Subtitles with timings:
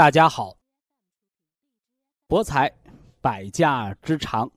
[0.00, 0.56] 大家好，
[2.26, 2.74] 博采
[3.20, 4.50] 百家之长，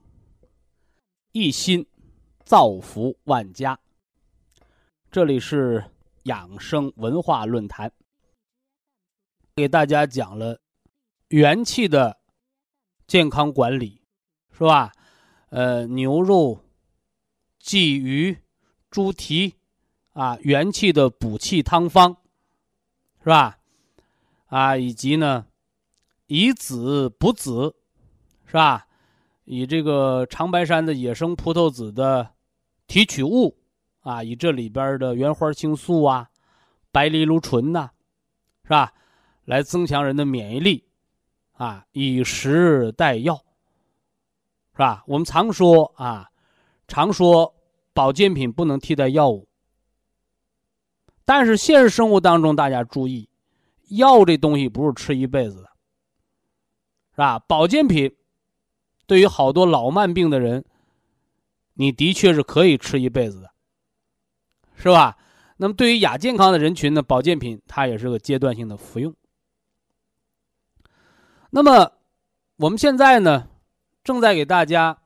[1.33, 1.85] 一心
[2.45, 3.77] 造福万家。
[5.11, 5.83] 这里是
[6.23, 7.91] 养生文化论坛，
[9.53, 10.61] 给大家讲了
[11.27, 12.21] 元气的
[13.05, 14.01] 健康管理，
[14.53, 14.93] 是吧？
[15.49, 16.63] 呃，牛肉、
[17.61, 18.41] 鲫鱼、
[18.89, 19.55] 猪蹄
[20.13, 22.15] 啊，元气的补气汤方，
[23.19, 23.59] 是吧？
[24.53, 25.47] 啊，以及呢，
[26.27, 27.73] 以籽补籽，
[28.45, 28.85] 是吧？
[29.45, 32.35] 以这个长白山的野生葡萄籽的
[32.85, 33.57] 提取物
[34.01, 36.29] 啊，以这里边的原花青素啊、
[36.91, 37.89] 白藜芦醇呐，
[38.61, 38.93] 是吧？
[39.45, 40.85] 来增强人的免疫力
[41.53, 43.35] 啊，以食代药，
[44.73, 45.03] 是吧？
[45.07, 46.29] 我们常说啊，
[46.87, 47.55] 常说
[47.91, 49.47] 保健品不能替代药物，
[51.25, 53.27] 但是现实生活当中，大家注意。
[53.95, 55.69] 药这东西不是吃一辈子的，
[57.11, 57.39] 是吧？
[57.39, 58.15] 保健品
[59.05, 60.65] 对于好多老慢病的人，
[61.73, 63.51] 你的确是可以吃一辈子的，
[64.75, 65.17] 是吧？
[65.57, 69.15] 那么对于亚健康的人群呢，保健品它也是个阶段性的服用。
[71.51, 71.93] 那么
[72.57, 73.47] 我们现在呢，
[74.03, 75.03] 正在给大家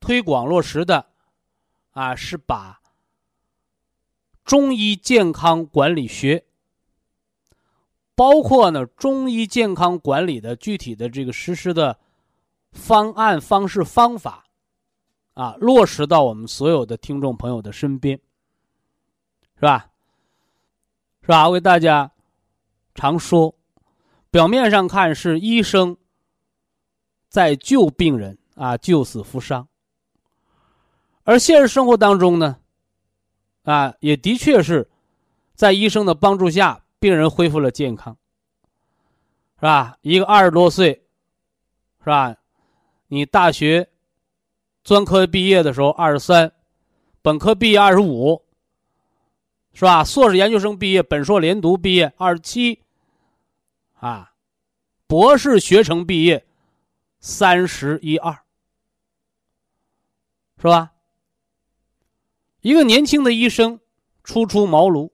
[0.00, 1.06] 推广落实的
[1.90, 2.80] 啊，是把
[4.44, 6.46] 中医健康管理学。
[8.18, 11.96] 包括呢，中医健康管理的具体的这个实施的
[12.72, 14.44] 方案、方式、方法，
[15.34, 18.18] 啊，落实到我们所有的听众朋友的身边，
[19.54, 19.88] 是吧？
[21.22, 21.48] 是吧？
[21.48, 22.10] 我给大家
[22.92, 23.54] 常说，
[24.32, 25.96] 表面上看是医生
[27.28, 29.68] 在救病人啊，救死扶伤，
[31.22, 32.56] 而现实生活当中呢，
[33.62, 34.90] 啊，也的确是
[35.54, 36.82] 在医生的帮助下。
[37.00, 38.16] 病人恢复了健康，
[39.56, 39.96] 是吧？
[40.02, 41.04] 一个二十多岁，
[42.00, 42.36] 是吧？
[43.06, 43.88] 你大学
[44.82, 46.52] 专科毕业的时候二十三，
[47.22, 48.44] 本科毕业二十五，
[49.72, 50.02] 是吧？
[50.02, 52.82] 硕士研究生毕业，本硕连读毕业二十七，
[54.00, 54.32] 啊，
[55.06, 56.44] 博士学成毕业
[57.20, 58.32] 三十一二，
[60.56, 60.92] 是吧？
[62.60, 63.78] 一个年轻的医生
[64.24, 65.12] 初出茅庐，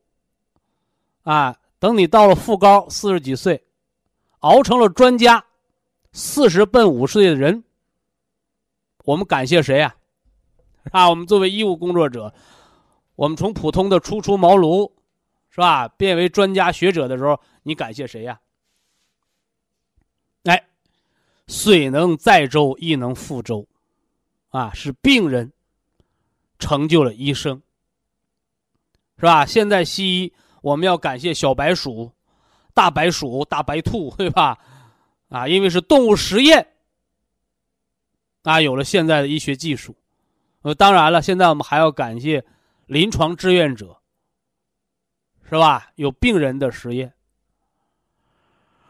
[1.24, 1.58] 啊。
[1.84, 3.62] 等你到了副高四十几岁，
[4.38, 5.44] 熬成了专家，
[6.12, 7.62] 四十奔五十岁的人，
[9.04, 9.94] 我们感谢谁呀？
[10.92, 12.32] 啊，我们作为医务工作者，
[13.16, 14.92] 我们从普通的初出茅庐，
[15.50, 18.40] 是吧，变为专家学者的时候，你感谢谁呀？
[20.44, 20.64] 哎，
[21.48, 23.68] 水能载舟，亦能覆舟，
[24.48, 25.52] 啊，是病人
[26.58, 27.60] 成就了医生，
[29.18, 29.44] 是吧？
[29.44, 30.32] 现在西医。
[30.64, 32.10] 我们要感谢小白鼠、
[32.72, 34.58] 大白鼠、大白兔， 对吧？
[35.28, 36.66] 啊，因为是动物实验
[38.44, 39.94] 啊，有了现在的医学技术。
[40.62, 42.42] 呃，当然了，现在我们还要感谢
[42.86, 43.94] 临床志愿者，
[45.46, 45.90] 是吧？
[45.96, 47.12] 有病人的实验。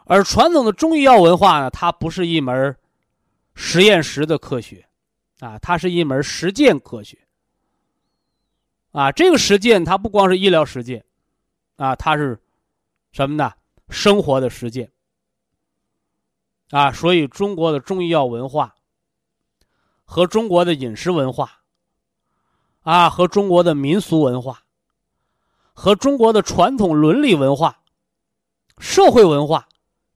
[0.05, 2.73] 而传统的中医药文化呢，它不是一门
[3.53, 4.87] 实验室的科学，
[5.39, 7.17] 啊，它是一门实践科学。
[8.93, 11.03] 啊，这个实践它不光是医疗实践。
[11.77, 12.39] 啊，它是
[13.11, 13.53] 什么呢？
[13.89, 14.91] 生活的实践
[16.71, 18.73] 啊，所以中国的中医药文化
[20.03, 21.61] 和中国的饮食文化
[22.81, 24.63] 啊，和中国的民俗文化，
[25.73, 27.81] 和中国的传统伦理文化、
[28.79, 29.67] 社会文化、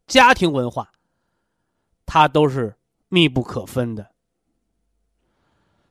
[0.07, 0.91] 家庭文化，
[2.05, 2.75] 它都是
[3.07, 4.09] 密不可分的。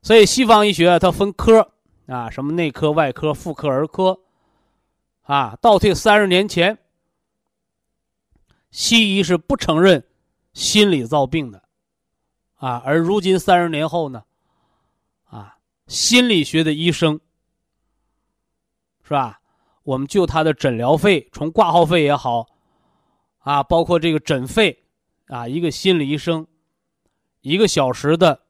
[0.03, 1.73] 所以西方医学它分科
[2.07, 4.19] 啊，什么内科、外科、妇科、儿科。
[5.29, 6.79] 啊，倒退三十年前，
[8.71, 10.03] 西医是不承认
[10.55, 11.63] 心理造病的，
[12.55, 14.25] 啊，而如今三十年后呢，
[15.25, 17.21] 啊，心理学的医生，
[19.03, 19.43] 是吧？
[19.83, 22.47] 我们就他的诊疗费，从挂号费也好，
[23.41, 24.83] 啊，包括这个诊费，
[25.27, 26.47] 啊，一个心理医生，
[27.43, 28.41] 一个小时的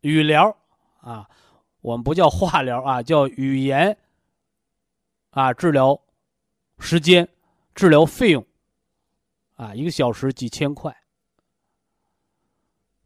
[0.00, 0.56] 语疗，
[1.02, 1.30] 啊，
[1.82, 3.96] 我们不叫化疗啊，叫语言，
[5.34, 6.00] 啊，治疗
[6.78, 7.28] 时间，
[7.74, 8.44] 治疗费用，
[9.56, 10.96] 啊，一个小时几千块，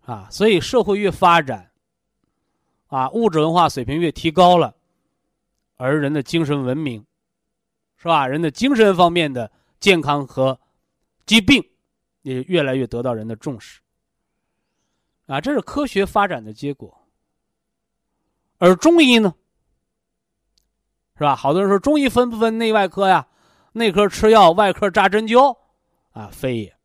[0.02, 1.70] 啊，所以社会越发展，
[2.86, 4.75] 啊，物质文化水平越提高了，
[5.76, 7.04] 而人的精神文明。
[8.00, 8.28] 是吧？
[8.28, 10.56] 人的精神方面的健康和
[11.26, 11.60] 疾病
[12.22, 13.80] 也越来越得到人的重视
[15.26, 16.96] 啊，这是科学发展的结果。
[18.58, 19.34] 而中医呢，
[21.19, 21.35] 是吧？
[21.35, 23.26] 好多人说中医分不分内外科呀？
[23.73, 25.59] 内科吃药，外科扎针灸
[26.12, 26.76] 啊，非也，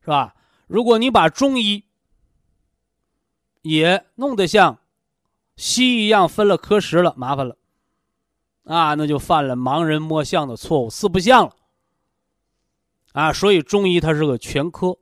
[0.00, 0.34] 是吧？
[0.66, 1.84] 如果你把中医
[3.62, 4.78] 也弄得像
[5.56, 7.56] 西医一样分了科室了，麻烦了。
[8.64, 11.56] 啊，那就犯了盲人摸象的错误，四不像了。
[13.12, 14.98] 啊，所以中医它是个全科，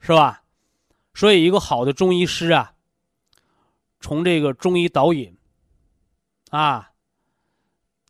[0.00, 0.42] 是吧？
[1.14, 2.74] 所以一个好的中医师啊，
[4.00, 5.33] 从这个中医导引，
[6.56, 6.92] 啊，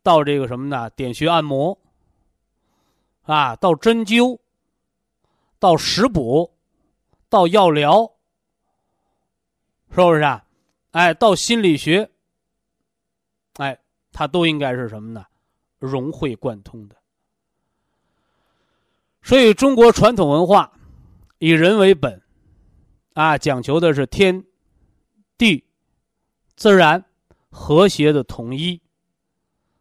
[0.02, 0.90] 到这个什么呢？
[0.90, 1.78] 点穴按摩，
[3.22, 4.38] 啊，到针灸，
[5.58, 6.54] 到食补，
[7.30, 8.12] 到药疗，
[9.88, 10.44] 是不是啊？
[10.90, 12.10] 哎，到心理学。
[13.54, 13.80] 哎，
[14.12, 15.24] 它都应该是什么呢？
[15.78, 16.96] 融会贯通的。
[19.22, 20.70] 所以，中国传统文化
[21.38, 22.20] 以人为本，
[23.14, 24.44] 啊，讲求的是天
[25.38, 25.64] 地
[26.56, 27.02] 自然
[27.56, 28.82] 和谐的统一，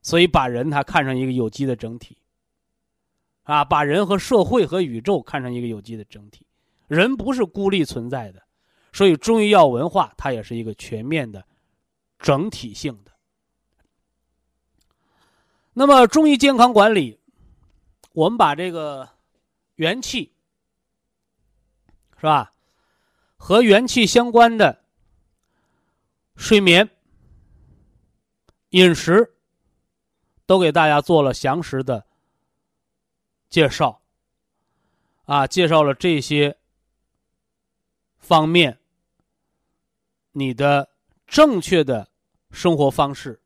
[0.03, 2.19] 所以把人他看成一个有机的整体，
[3.41, 6.45] 啊，把人和社会和宇宙看成一个有机的整体。
[6.87, 8.43] 人不是孤立存在的，
[8.93, 11.43] 所以中医药文化它也是一个全面的
[12.19, 13.11] 整体性的。
[15.73, 17.19] 那么，中医健康管理，
[18.11, 19.09] 我们把这个
[19.75, 20.31] 元气
[22.17, 22.53] 是吧，
[23.35, 24.83] 和元气相关的
[26.35, 26.87] 睡眠、
[28.73, 29.35] 饮食，
[30.45, 32.05] 都给大家做了详实的
[33.49, 34.01] 介绍。
[35.25, 36.57] 啊，介绍了这些
[38.17, 38.79] 方面，
[40.31, 40.89] 你的
[41.25, 42.09] 正确的
[42.51, 43.39] 生活方式。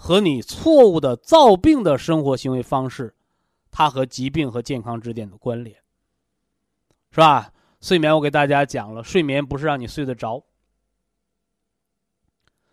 [0.00, 3.14] 和你错误的造病的生活行为方式，
[3.70, 5.76] 它和疾病和健康之间的关联，
[7.10, 7.52] 是吧？
[7.80, 10.42] 睡眠我给大家讲了，睡眠不是让你睡得着，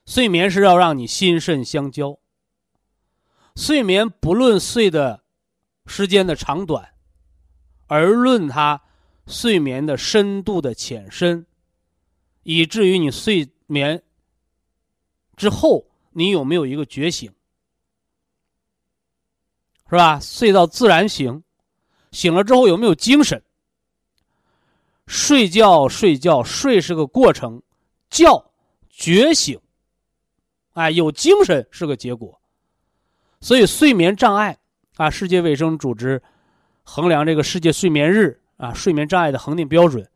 [0.05, 2.17] 睡眠是要让你心肾相交。
[3.55, 5.23] 睡眠不论睡的
[5.85, 6.93] 时间的长短，
[7.87, 8.81] 而论它
[9.27, 11.45] 睡眠的深度的浅深，
[12.43, 14.03] 以至于你睡眠
[15.35, 15.85] 之后。
[16.17, 17.29] 你有没有一个觉醒，
[19.89, 20.17] 是吧？
[20.21, 21.43] 睡到自然醒，
[22.13, 23.43] 醒了之后有没有精神？
[25.07, 27.61] 睡觉睡觉睡是个过程，
[28.09, 28.49] 觉
[28.89, 29.59] 觉醒，
[30.75, 32.39] 哎，有精神是个结果。
[33.41, 34.57] 所以睡眠障碍
[34.95, 36.23] 啊，世界卫生组织
[36.83, 40.09] 衡量这个世界睡眠日啊，睡眠障碍的恒定标准，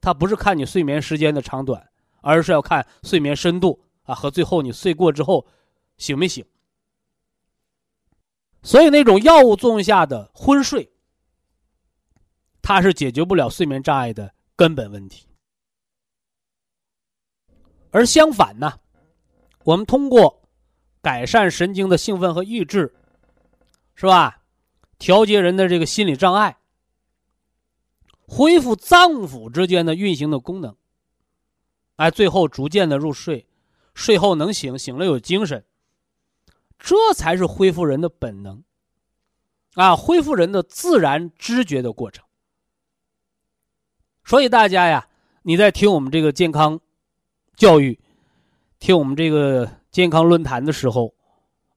[0.00, 1.88] 它不是看你睡眠时间的长短，
[2.20, 3.80] 而是要看睡眠深度。
[4.04, 5.46] 啊，和最后你睡过之后，
[5.96, 6.44] 醒没醒？
[8.62, 10.92] 所以那种药物作用下的昏睡，
[12.60, 15.26] 它是解决不了睡眠障碍的根本问题。
[17.90, 18.78] 而相反呢，
[19.64, 20.48] 我们通过
[21.02, 22.94] 改善神经的兴奋和抑制，
[23.94, 24.42] 是吧？
[24.98, 26.58] 调节人的这个心理障碍，
[28.26, 30.76] 恢复脏腑之间的运行的功能，
[31.96, 33.46] 哎，最后逐渐的入睡。
[33.94, 35.64] 睡后能醒，醒了有精神，
[36.80, 38.64] 这才是恢复人的本能，
[39.74, 42.24] 啊，恢复人的自然知觉的过程。
[44.24, 45.08] 所以大家呀，
[45.42, 46.80] 你在听我们这个健康
[47.54, 48.00] 教育，
[48.84, 51.14] 听我们这个健康论坛的时候，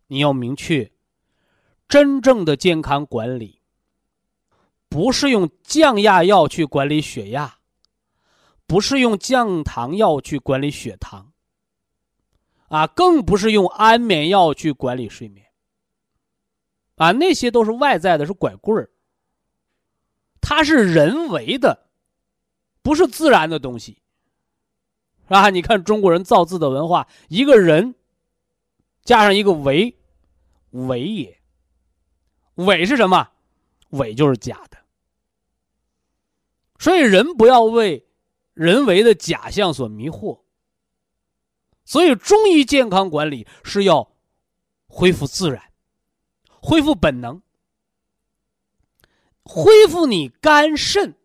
[0.07, 0.91] 你要明确，
[1.87, 3.61] 真正的健康管理，
[4.89, 7.59] 不是用降压药去管理血压，
[8.65, 11.31] 不是用降糖药去管理血糖。
[12.67, 15.47] 啊，更不是用安眠药去管理睡眠。
[16.95, 18.91] 啊，那些都是外在的，是拐棍儿。
[20.41, 21.87] 它是人为的，
[22.81, 24.01] 不是自然的东西。
[25.27, 27.95] 啊，你看中国人造字的文化，一个人
[29.03, 29.95] 加上一个伪，
[30.71, 31.41] 伪也。
[32.55, 33.29] 伪是什么？
[33.91, 34.77] 伪就是假的。
[36.79, 38.07] 所以人不要为
[38.53, 40.41] 人为的假象所迷惑。
[41.85, 44.11] 所以中医健康管理是要
[44.87, 45.71] 恢复自然，
[46.47, 47.41] 恢复本能，
[49.43, 51.15] 恢复你肝肾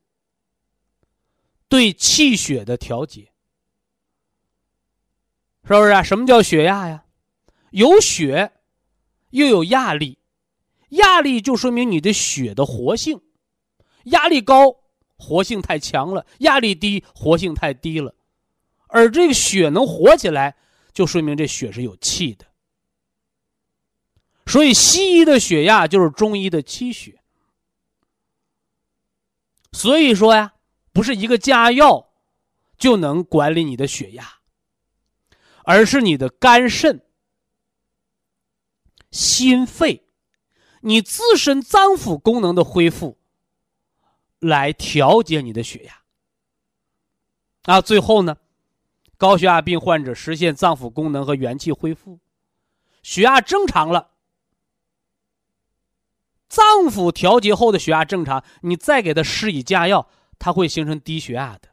[1.68, 3.31] 对气血的调节，
[5.64, 6.02] 是不是啊？
[6.02, 7.04] 什么叫血压呀？
[7.70, 8.52] 有血，
[9.30, 10.18] 又有压力，
[10.90, 13.20] 压力就说明你的血的活性，
[14.04, 14.76] 压力高，
[15.16, 18.14] 活性太强了；压力低，活性太低了。
[18.88, 20.56] 而这个血能活起来，
[20.92, 22.44] 就说明这血是有气的。
[24.46, 27.22] 所以，西医的血压就是中医的气血。
[29.72, 30.52] 所以说呀，
[30.92, 32.10] 不是一个加药
[32.76, 34.28] 就能管理你的血压，
[35.64, 37.04] 而是你的肝肾。
[39.10, 40.06] 心肺，
[40.80, 43.18] 你自身脏腑功能的恢复，
[44.38, 46.02] 来调节你的血压。
[47.64, 48.38] 啊，最后呢，
[49.18, 52.20] 高血压病患者实现脏腑功能和元气恢复，
[53.02, 54.12] 血压正常了，
[56.48, 61.68] 脏腑调节后的血压正常，你再给他施以加药，他会形成低血压的。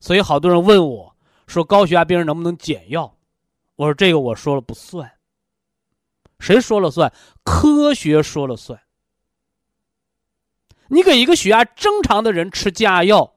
[0.00, 1.11] 所以好多人问我
[1.46, 3.16] 说，高血压病人能不能减药？
[3.76, 5.10] 我说这个我说了不算。
[6.38, 7.12] 谁说了算？
[7.44, 8.80] 科学说了算。
[10.88, 13.34] 你给一个血压正常的人吃降压药，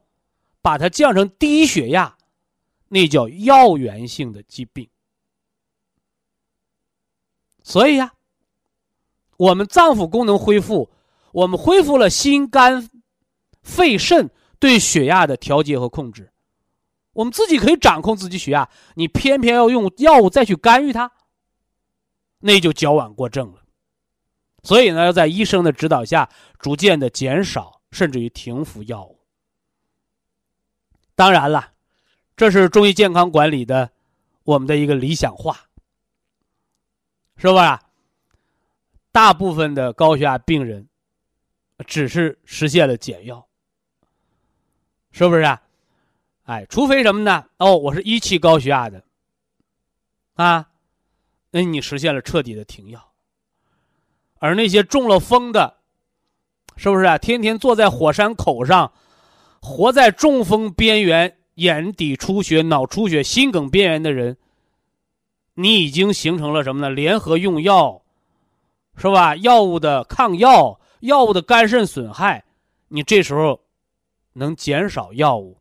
[0.62, 2.18] 把它降成低血压，
[2.90, 4.90] 那叫药源性的疾病。
[7.64, 8.14] 所以呀，
[9.38, 10.92] 我们脏腑功能恢复，
[11.32, 12.90] 我们恢复了心肝、
[13.64, 16.32] 肺肾对血压的调节和控制，
[17.16, 21.10] 我们自己可以掌控自己血压，你偏偏要用药物再去干预它。
[22.40, 23.62] 那就矫枉过正了，
[24.64, 26.30] 所以呢，要在医生的指导下，
[26.60, 29.22] 逐渐的减少，甚至于停服药物。
[31.16, 31.72] 当然了，
[32.36, 33.90] 这是中医健康管理的
[34.44, 35.58] 我们的一个理想化，
[37.38, 37.82] 是吧？
[39.14, 40.90] 大部分的高血压病人
[41.88, 43.48] 只是实现了减药，
[45.12, 45.62] 是不是啊？
[46.46, 47.46] 哎，除非什么呢？
[47.58, 49.04] 哦，我是一期高血压的，
[50.34, 50.68] 啊。
[51.52, 53.14] 那你实现了彻底的停药，
[54.40, 55.78] 而那些中了风的，
[56.76, 57.18] 是不是啊？
[57.18, 58.92] 天天坐在火山口上，
[59.62, 64.38] 活在中风边缘、眼底出血、脑出血、心梗边缘的人，
[65.54, 66.90] 你已经形成了什么呢？
[66.90, 68.02] 联合用药，
[68.98, 69.36] 是吧？
[69.38, 72.44] 药物的抗药，药物的肝肾损害，
[72.90, 73.62] 你这时候
[74.34, 75.58] 能减少药物，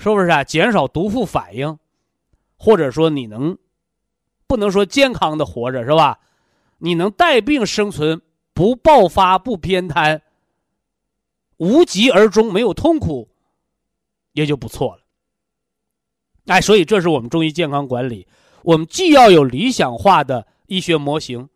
[0.00, 0.42] 是不是啊？
[0.42, 1.78] 减少毒副反应，
[2.56, 3.56] 或者说你能。
[4.46, 6.18] 不能说健康的活着是吧？
[6.78, 8.20] 你能带病生存，
[8.52, 10.22] 不爆发不偏瘫，
[11.58, 13.28] 无疾而终，没有痛苦，
[14.32, 15.02] 也就不错了。
[16.46, 18.26] 哎，所以这是我们中医健康管理，
[18.64, 21.48] 我们既要有理想化的医学模型，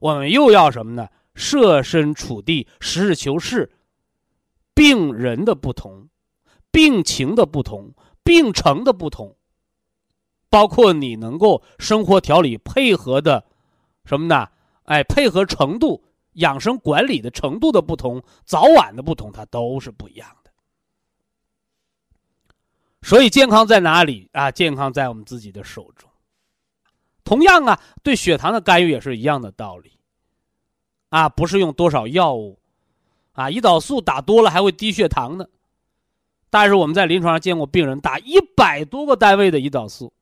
[0.00, 1.06] 我们又要什么呢？
[1.36, 3.70] 设身处地，实事求是，
[4.74, 6.08] 病人的不同，
[6.72, 9.36] 病情的不同，病程的不同。
[10.50, 13.44] 包括你能够生活调理配合的，
[14.04, 14.48] 什么呢？
[14.84, 20.50] 哎，配合程度、养生管理的程度的不同，早晚的不同，它都是不一样的。
[23.00, 24.50] 所以，健康在哪里啊？
[24.50, 26.10] 健康在我们自己的手中。
[27.24, 29.98] 同样啊，对血糖的干预也是一样的道理。
[31.08, 32.58] 啊，不是用多少药物，
[33.32, 35.46] 啊，胰岛素打多了还会低血糖呢。
[36.52, 40.12] 但是我们在临床上见过病人打一百多个单位的胰岛素。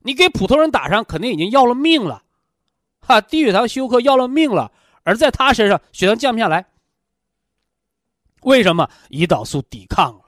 [0.00, 2.22] 你给普通人打上，肯定已经要了命了，
[3.00, 4.70] 哈，低血糖休克要了命了。
[5.02, 6.66] 而在他身上，血糖降不下来，
[8.42, 8.90] 为什么？
[9.08, 10.24] 胰岛素抵抗了，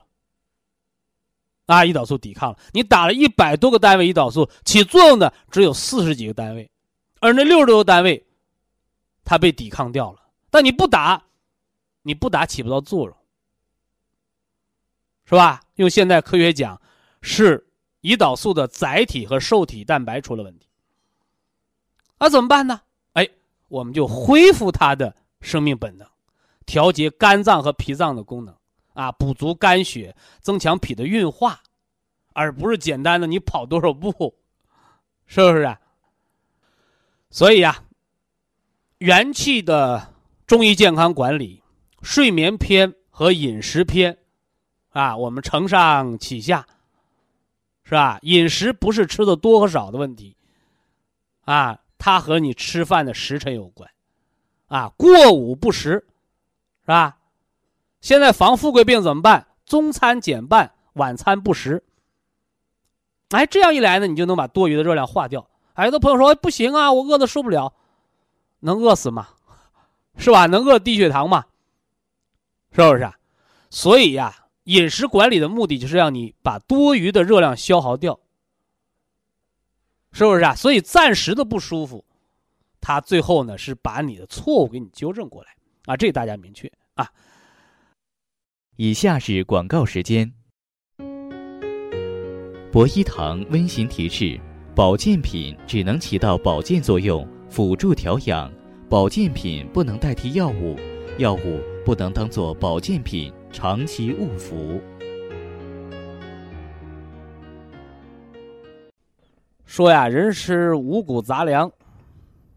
[1.67, 2.59] 啊，胰岛素抵抗了。
[2.73, 6.71] 你打了一百多个单位胰岛素，起作用的只有四十几个单位，
[7.21, 8.27] 而那六十多个单位，
[9.27, 10.23] 它被抵抗掉了。
[10.49, 11.23] 但你不打，
[12.01, 13.15] 你不打起不到作用，
[15.27, 15.61] 是吧？
[15.75, 16.81] 用现代科学讲，
[17.21, 17.65] 是。
[18.03, 20.69] 胰岛素的载体和受体蛋白出了问题，
[22.21, 22.81] 那怎么办呢？
[23.15, 23.29] 哎，
[23.67, 26.07] 我们就恢复它的生命本能，
[26.67, 28.55] 调节肝脏和脾脏的功能，
[28.93, 31.61] 啊，补足肝血，增强脾的运化，
[32.33, 34.37] 而不是简单的你跑多少步，
[35.27, 35.81] 是不是啊？
[37.31, 37.83] 所以呀，
[38.99, 40.15] 元气的
[40.47, 41.61] 中医健康管理，
[42.03, 44.17] 睡眠篇和饮食篇，
[44.97, 46.67] 啊，我们承上启下。
[47.89, 48.19] 是吧？
[48.23, 50.37] 饮食不是吃的多和少的问题，
[51.45, 53.89] 啊，它和你吃饭的时辰有关，
[54.67, 56.05] 啊，过午不食，
[56.81, 57.19] 是吧？
[58.01, 59.47] 现在防富贵病怎么办？
[59.65, 61.85] 中餐减半，晚餐不食。
[63.29, 65.49] 哎，这样一来呢，你就能把多余的热量化掉。
[65.75, 67.73] 哎，有的朋友说不行啊，我饿的受不了，
[68.59, 69.29] 能饿死吗？
[70.17, 70.47] 是吧？
[70.47, 71.45] 能饿低血糖吗？
[72.73, 73.09] 是不是？
[73.71, 74.35] 所以呀，
[74.67, 78.19] 饮食管理的目的就是让你把多余的热量消耗掉，
[80.13, 80.55] 是不是啊？
[80.55, 82.05] 所以暂时的不舒服，
[82.81, 87.09] 它最后呢是把你的错误给你纠正过来啊，这大家明确啊。
[88.75, 90.33] 以下是广告时间。
[92.73, 94.39] 博一堂温馨提示：
[94.75, 98.51] 保健品只能起到保健作用，辅助调养；
[98.91, 100.77] 保健品不能代替药物，
[101.19, 104.79] 药物不能当做保健品长期误服。
[109.65, 111.73] 说呀，人吃五谷杂粮，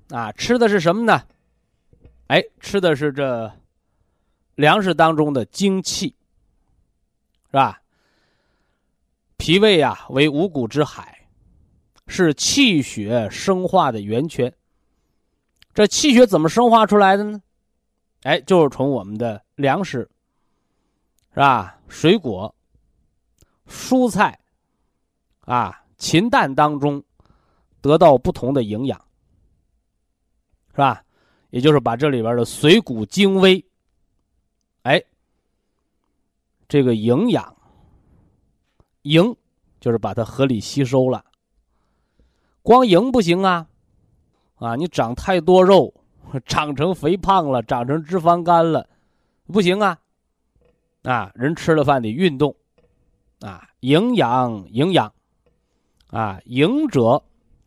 [0.09, 1.23] 啊，吃的是什么呢？
[2.27, 3.49] 哎，吃的是这
[4.55, 6.13] 粮食当中的精气，
[7.45, 7.81] 是吧？
[9.37, 11.29] 脾胃呀，为五谷之海，
[12.07, 14.53] 是气血生化的源泉。
[15.73, 17.41] 这气血怎么生化出来的呢？
[18.23, 20.09] 哎，就是从我们的粮食，
[21.31, 21.77] 是吧？
[21.87, 22.53] 水果、
[23.67, 24.39] 蔬菜，
[25.41, 27.03] 啊，禽蛋当中
[27.81, 28.99] 得到不同的营养，
[30.71, 31.03] 是吧？
[31.51, 33.63] 也就是把这里边的水谷精微，
[34.83, 35.03] 哎，
[36.67, 37.55] 这个营养。
[39.03, 39.35] 营，
[39.79, 41.23] 就是把它合理吸收了。
[42.61, 43.67] 光营不行啊，
[44.55, 45.91] 啊，你长太多肉，
[46.45, 48.87] 长成肥胖了，长成脂肪肝了，
[49.47, 49.97] 不行啊。
[51.03, 52.55] 啊，人吃了饭得运动，
[53.39, 55.13] 啊，营养营养，
[56.07, 57.23] 啊，营者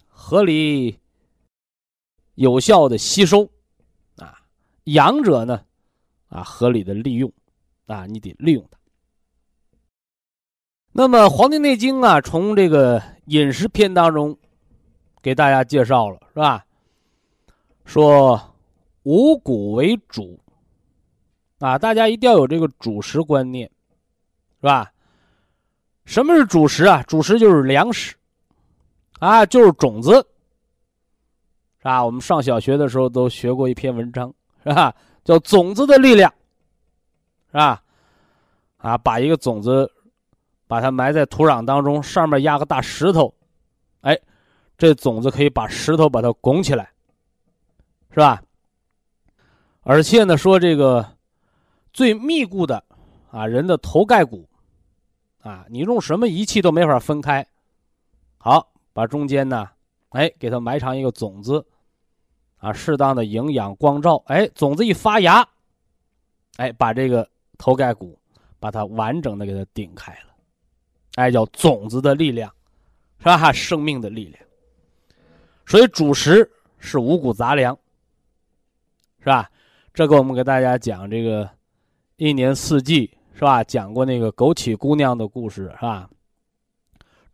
[0.06, 0.98] 合理
[2.34, 3.48] 有效的吸收，
[4.16, 4.38] 啊，
[4.84, 5.64] 养者呢，
[6.28, 7.32] 啊，合理的利用，
[7.86, 8.78] 啊，你得利用它。
[10.92, 14.36] 那么《黄帝内经》啊，从这个饮食篇当中，
[15.23, 16.66] 给大家介绍了，是吧？
[17.86, 18.54] 说
[19.04, 20.38] 五谷为主，
[21.62, 23.70] 啊，大家一定要有这个主食观念，
[24.60, 24.92] 是吧？
[26.04, 27.02] 什么是主食啊？
[27.04, 28.16] 主食就是粮食，
[29.20, 30.14] 啊，就是种子，
[31.78, 32.04] 是吧？
[32.04, 34.92] 我们上小学的时候都学过一篇文章，是吧？
[35.22, 36.28] 叫种子的力量，
[37.52, 37.80] 是吧？
[38.78, 39.88] 啊，把一个种子。
[40.68, 43.34] 把它埋在土壤当中，上面压个大石头，
[44.00, 44.18] 哎，
[44.78, 46.90] 这种子可以把石头把它拱起来，
[48.08, 48.42] 是吧？
[49.82, 51.06] 而且呢，说这个
[51.93, 52.83] 最密固的
[53.31, 54.49] 啊，人的头盖骨
[55.41, 57.47] 啊，你用什么仪器都没法分开。
[58.39, 59.69] 好，把中间呢，
[60.11, 61.65] 哎，给它埋上一个种子，
[62.59, 65.47] 啊，适当的营养光照，哎，种子一发芽，
[66.57, 67.28] 哎，把这个
[67.59, 68.19] 头盖骨
[68.59, 70.35] 把它完整的给它顶开了。
[71.17, 72.52] 哎，叫种子的力量，
[73.19, 73.52] 是吧？
[73.52, 74.43] 生命的力量。
[75.67, 77.78] 所以主食是五谷杂粮，
[79.21, 79.50] 是吧？
[79.95, 81.49] 这个我们给大家讲这个
[82.25, 83.65] 一年四季，是吧？
[83.65, 86.08] 讲过那个枸杞姑娘的故事，是吧？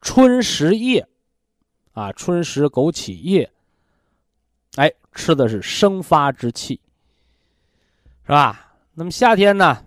[0.01, 1.07] 春食叶，
[1.93, 3.53] 啊，春食枸杞叶，
[4.77, 6.81] 哎，吃的是生发之气，
[8.23, 8.73] 是吧？
[8.95, 9.85] 那么夏天呢？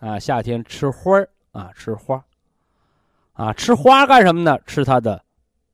[0.00, 2.22] 啊，夏天吃花儿，啊，吃花。
[3.32, 4.58] 啊，吃花干什么呢？
[4.66, 5.24] 吃它的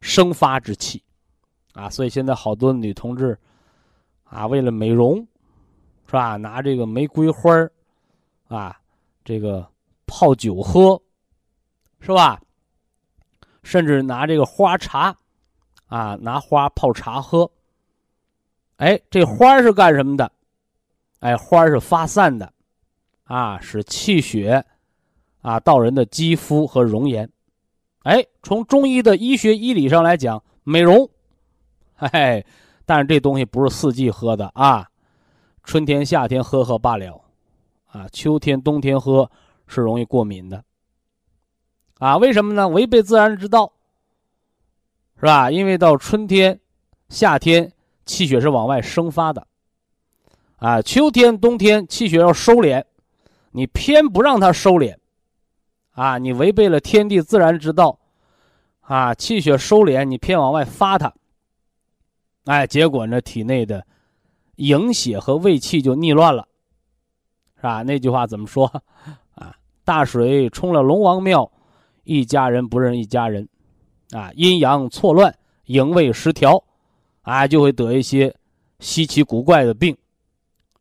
[0.01, 1.03] 生发之气，
[1.73, 3.37] 啊，所以现在好多女同志，
[4.23, 5.17] 啊，为了美容，
[6.07, 6.37] 是吧？
[6.37, 7.72] 拿这个玫瑰花儿
[8.55, 8.77] 啊，
[9.25, 9.67] 这个
[10.07, 11.01] 泡酒喝，
[12.01, 12.39] 是吧？
[13.63, 15.17] 甚至拿这个花茶，
[15.87, 17.51] 啊，拿花泡茶喝。
[18.77, 20.31] 哎，这花是干什么的？
[21.21, 22.53] 哎，花是发散的，
[23.25, 24.63] 啊，使气血，
[25.41, 27.31] 啊，到人的肌肤和容颜。
[28.03, 31.09] 哎，从中医的医学医理上来讲，美容，
[31.95, 32.45] 嘿，
[32.85, 34.91] 但是这东西不是四季喝的啊，
[35.63, 37.22] 春天、夏天喝喝罢了，
[37.93, 39.31] 啊，秋天、冬天喝
[39.67, 40.65] 是容易过敏的，
[41.99, 42.67] 啊，为什么呢？
[42.69, 43.73] 违背自然之道，
[45.17, 45.51] 是吧？
[45.51, 46.59] 因为到春天、
[47.09, 47.71] 夏天
[48.07, 49.47] 气血是往外生发的，
[50.57, 52.83] 啊，秋天、冬天气血要收敛，
[53.51, 54.97] 你偏不让它收敛。
[55.93, 57.99] 啊，你违背了天地自然之道，
[58.81, 61.13] 啊，气血收敛，你偏往外发它，
[62.47, 63.87] 哎，结果呢，体内的
[64.57, 66.49] 营血和胃气就逆乱了，
[67.63, 67.85] 是吧？
[67.85, 68.67] 那句话怎么说？
[69.37, 71.49] 啊，大水冲了龙王庙，
[72.03, 73.49] 一家人不认一家人，
[74.11, 75.33] 啊，阴阳错乱，
[75.67, 76.61] 营卫失调，
[77.21, 78.35] 啊，就会得一些
[78.81, 79.97] 稀奇古怪的病，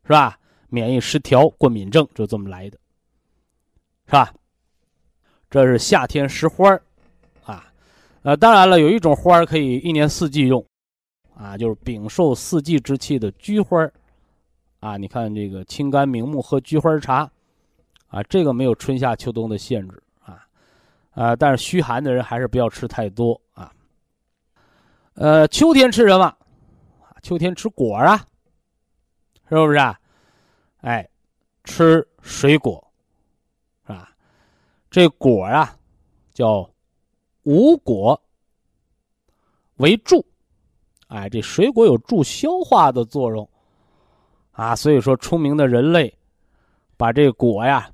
[0.05, 0.39] 是吧？
[0.69, 2.79] 免疫失调、过敏症就这么来的。
[4.07, 4.33] 是吧？
[5.51, 6.81] 这是夏天食花儿，
[7.43, 7.71] 啊，
[8.23, 10.65] 呃，当然了，有一种花儿可以一年四季用，
[11.35, 13.93] 啊，就是禀受四季之气的菊花儿，
[14.81, 17.31] 啊，你看这个清肝明目，喝菊花茶，
[18.07, 20.43] 啊，这个没有春夏秋冬的限制，啊，
[21.11, 23.71] 啊，但是虚寒的人还是不要吃太多啊。
[25.13, 26.35] 呃，秋天吃什么？
[27.21, 28.17] 秋天吃果啊，
[29.47, 29.99] 是不是啊？
[30.77, 31.07] 哎，
[31.63, 32.83] 吃水果，
[33.85, 34.09] 是吧？
[34.89, 35.77] 这果啊，
[36.33, 36.67] 叫
[37.43, 38.19] 五果
[39.75, 40.25] 为助，
[41.07, 43.47] 哎，这水果有助消化的作用
[44.61, 44.75] 啊。
[44.75, 46.13] 所以说，聪明的人类
[46.97, 47.89] 把这果呀，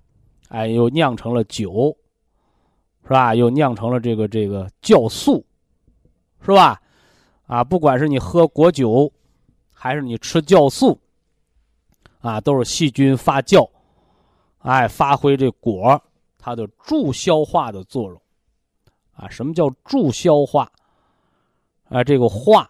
[0.50, 1.96] 哎，又酿成了酒，
[3.04, 3.36] 是吧？
[3.36, 5.46] 又酿成了这个这个酵素，
[6.42, 6.82] 是吧？
[7.46, 9.12] 啊，不管是你喝果酒。
[9.80, 11.00] 还是你吃酵素，
[12.20, 13.70] 啊，都是细菌发酵，
[14.58, 16.02] 哎，发挥这果
[16.40, 18.20] 它的助消化的作用，
[19.14, 20.70] 啊，什么叫助消化？
[21.90, 22.68] 啊，这个化，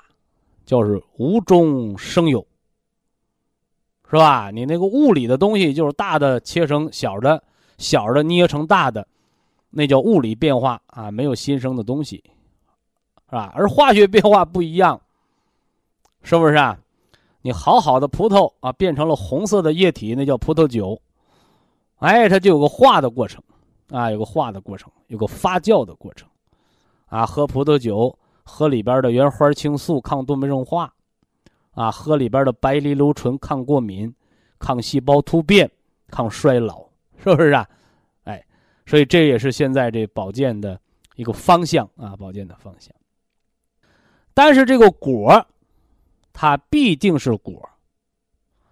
[0.65, 2.45] 就是无中生有，
[4.09, 4.49] 是吧？
[4.51, 7.43] 你那个物理的东西，就是大的切成小的，
[7.77, 9.05] 小的捏成大的，
[9.69, 12.23] 那叫物理变化啊，没有新生的东西，
[13.29, 13.51] 是吧？
[13.53, 15.01] 而化学变化不一样，
[16.21, 16.79] 是不是啊？
[17.41, 20.99] 你好好的葡萄啊，变成了红色的液体，那叫葡萄酒。
[21.97, 23.43] 哎，它就有个化的过程，
[23.89, 26.29] 啊，有个化的过程，有个发酵的过程，
[27.07, 30.93] 啊，喝葡萄酒，喝里边的原花青素抗动脉硬化，
[31.77, 34.13] 啊，喝里边的白藜芦醇抗过敏、
[34.59, 35.71] 抗细胞突变、
[36.09, 36.85] 抗衰老，
[37.23, 37.65] 是不是啊？
[38.25, 38.45] 哎，
[38.85, 40.77] 所以这也是现在这保健的
[41.15, 42.93] 一个方向啊，保健的方向。
[44.33, 45.45] 但是这个果。
[46.39, 47.67] 它必定是果，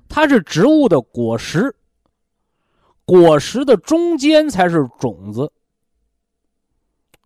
[0.08, 1.76] 它是植物的果实，
[3.06, 5.52] 果实的中间才是种子。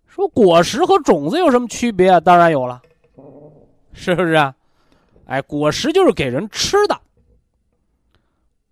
[0.07, 2.21] 说果实和种子有什么区别啊？
[2.21, 2.81] 当然有了，
[3.91, 4.55] 是不是啊？
[5.29, 6.99] 哎，果实就是给人吃的，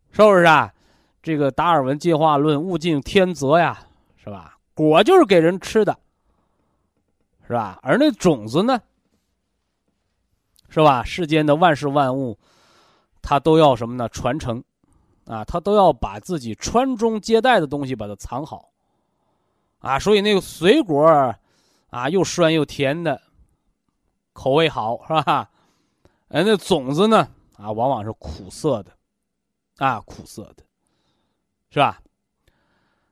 [0.10, 0.74] 是不是啊？
[1.22, 3.78] 这个达尔文进化论，物竞天择呀，
[4.18, 4.58] 是吧？
[4.74, 5.96] 果就是给人吃的，
[7.46, 7.78] 是吧？
[7.84, 8.82] 而那种子呢？
[10.70, 11.04] 是吧？
[11.04, 12.36] 世间的万事万物，
[13.22, 14.10] 它都要什么呢？
[14.10, 14.64] 传承，
[15.28, 18.70] 啊，它都要把自己传宗接代的东西把它藏好，
[19.78, 21.06] 啊，所以那个水果，
[21.92, 23.22] 啊，又酸又甜的，
[24.34, 25.52] 口味好，是吧？
[26.30, 28.92] 哎，那种子呢，啊，往往是苦涩的，
[29.78, 30.64] 啊，苦涩的，
[31.70, 32.02] 是吧？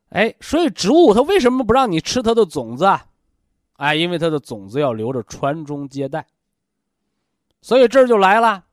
[0.10, 3.08] 哎，所以植物它为什么不让你吃它的种子啊？
[3.78, 6.26] 哎，因为它的种子要留着传宗接代。
[7.62, 8.66] 所以这儿就来了，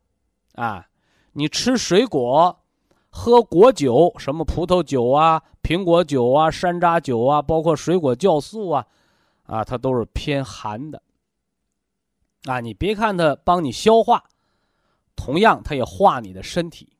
[0.54, 0.86] 啊，
[1.32, 2.60] 你吃水果，
[3.08, 8.86] 喝果酒，什么葡萄酒啊、苹果酒啊、山楂酒啊，包括水果酵素啊，
[9.44, 11.02] 啊，它都是偏寒的。
[12.44, 14.22] 啊，你别看它帮你消化，
[15.16, 16.92] 同样它也化你的身体，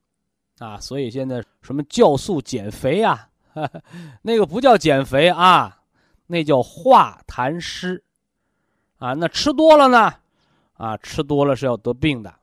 [0.59, 3.29] 啊，所以现在什么酵素减肥啊，
[4.23, 5.83] 那个不叫减肥啊，
[6.27, 8.03] 那叫化痰湿，
[8.99, 10.15] 啊，那吃多了呢。
[10.75, 12.35] 啊，吃多了是要得病的，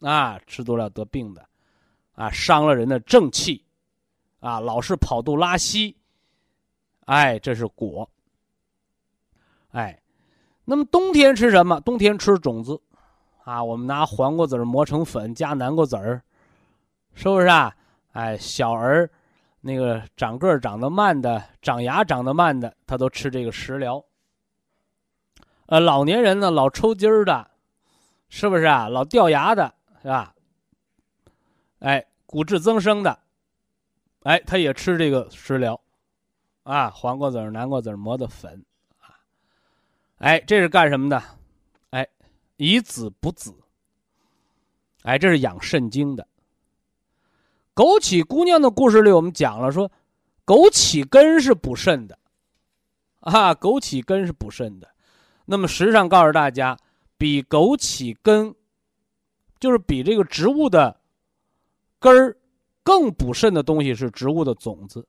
[0.00, 1.46] 啊，吃多了要得病的，
[2.14, 3.64] 啊，伤了人的正气，
[4.40, 5.96] 啊，老是跑肚拉稀，
[7.04, 8.10] 哎，这是果，
[9.70, 10.02] 哎，
[10.64, 11.78] 那么冬天吃什么？
[11.82, 12.80] 冬天吃种子，
[13.48, 16.22] 啊，我们拿黄瓜籽磨成粉，加南瓜籽儿，
[17.14, 17.74] 是不是啊？
[18.12, 19.08] 哎，小儿
[19.62, 24.04] 那个长个长得慢的，长牙长得慢的，他都吃这个食疗。
[25.68, 27.50] 呃，老年人呢，老抽筋儿的。
[28.28, 28.90] 是不是啊？
[28.90, 30.34] 老掉牙的是吧？
[31.78, 33.18] 哎，骨质增生的，
[34.24, 35.80] 哎，他也吃这个食疗，
[36.64, 38.62] 啊，黄瓜籽、南瓜籽磨的粉，
[39.00, 39.16] 啊，
[40.18, 41.22] 哎，这是干什么的？
[42.58, 43.52] 以子补子，
[45.02, 46.28] 哎，这是养肾精的。
[47.74, 49.90] 枸杞姑娘的故事里，我们讲了说，
[50.44, 52.18] 枸杞根是补肾的，
[53.20, 54.88] 啊，枸杞根是补肾的。
[55.46, 56.78] 那么实际上告诉大家。
[57.20, 58.54] 比枸杞根，
[59.58, 61.00] 就是比这个植物的
[61.98, 62.36] 根儿
[62.84, 65.04] 更补肾的东西是植物的种子。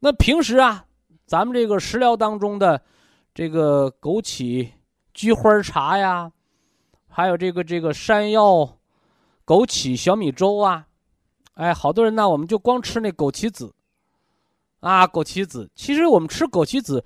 [0.00, 0.84] 那平时啊，
[1.26, 2.82] 咱们这个食疗当中的
[3.32, 4.68] 这个枸杞
[5.20, 6.32] 菊花茶呀，
[7.06, 8.78] 还有这个这个山药
[9.44, 10.86] 枸杞小米粥啊，
[11.52, 13.74] 哎，好多人呢，我们就光吃那枸杞子
[14.80, 15.70] 啊，枸杞子。
[15.74, 17.04] 其实我们吃枸杞子，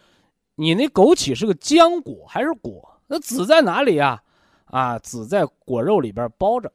[0.54, 3.00] 你那枸杞是个浆果还是果？
[3.08, 4.22] 那籽在哪里呀？
[4.66, 6.72] 啊，籽在果肉里边包着，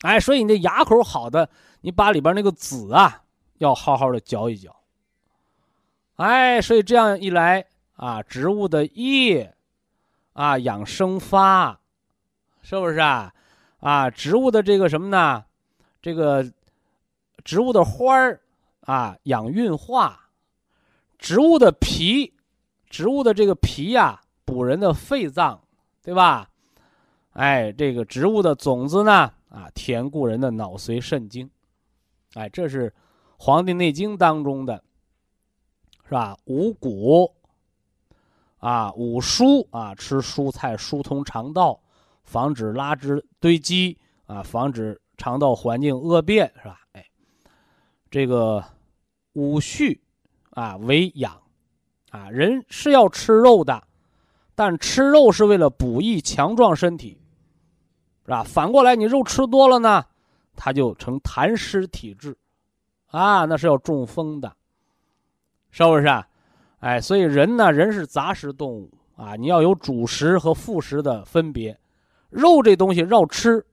[0.00, 1.50] 哎，所以你那牙口好的，
[1.82, 3.24] 你把里边那个籽啊，
[3.58, 4.74] 要好好的嚼一嚼，
[6.16, 9.54] 哎，所以这样一来啊，植物的叶
[10.32, 11.80] 啊养生发，
[12.62, 13.32] 是不是啊？
[13.78, 15.44] 啊，植物的这个什么呢？
[16.02, 16.44] 这个
[17.44, 18.40] 植物的花儿
[18.80, 20.28] 啊养运化，
[21.18, 22.34] 植物的皮，
[22.88, 25.60] 植物的这个皮呀补人的肺脏，
[26.02, 26.48] 对吧？
[27.32, 31.50] 哎，这个植物的种子呢啊填固人的脑髓肾精，
[32.34, 32.90] 哎，这是
[33.38, 34.82] 《黄帝内经》当中的。
[36.04, 36.36] 是吧？
[36.46, 37.32] 五谷
[38.60, 41.80] 啊，五蔬啊，吃蔬菜疏通肠道，
[42.22, 46.80] 防止拉汁堆积啊，防止肠道环境恶变，是吧？
[46.92, 47.04] 哎，
[48.10, 48.64] 这个
[49.32, 50.00] 五畜
[50.50, 51.40] 啊为养
[52.10, 53.82] 啊，人是要吃肉的，
[54.54, 57.20] 但吃肉是为了补益强壮身体，
[58.24, 58.42] 是吧？
[58.42, 60.04] 反过来，你肉吃多了呢，
[60.54, 62.36] 它就成痰湿体质
[63.06, 64.54] 啊，那是要中风的。
[65.72, 66.26] 是不是啊？
[66.80, 71.78] 哎，所以人呢，人是杂食动物啊，你要有主食和副食的分别。
[72.30, 73.64] 肉这东西要吃，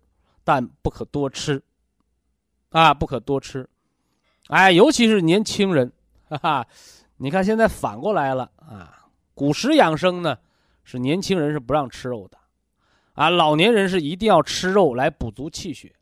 [0.43, 1.62] 但不可多吃，
[2.70, 3.70] 啊，不可多吃。
[4.48, 5.91] 哎，尤其是年轻人，
[6.30, 6.67] 哈哈，
[7.17, 8.93] 你看现在反过来了啊。
[9.34, 10.38] 古时养生呢，
[10.84, 12.38] 是年轻人是不让吃肉的，
[13.13, 15.93] 啊，老年人是一定要吃肉来补足气血。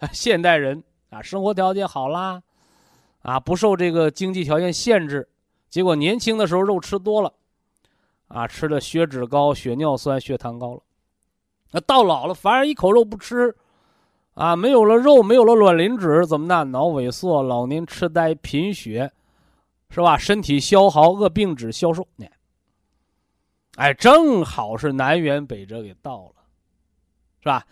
[0.00, 2.42] 啊， 现代人啊，生活条件好啦。
[3.22, 5.28] 啊，不受这个经济条件限制，
[5.70, 7.32] 结果年轻的时候肉吃多了，
[8.28, 10.80] 啊，吃的血脂高、血尿酸、血糖高了。
[11.70, 13.56] 那到老了反而一口肉不吃，
[14.34, 16.70] 啊，没有了肉，没有了卵磷脂，怎么办？
[16.70, 19.10] 脑萎缩、老年痴呆、贫血，
[19.88, 20.18] 是吧？
[20.18, 22.06] 身体消耗、恶病脂、消瘦？
[23.76, 26.42] 哎，正好是南辕北辙给到了，
[27.40, 27.64] 是吧？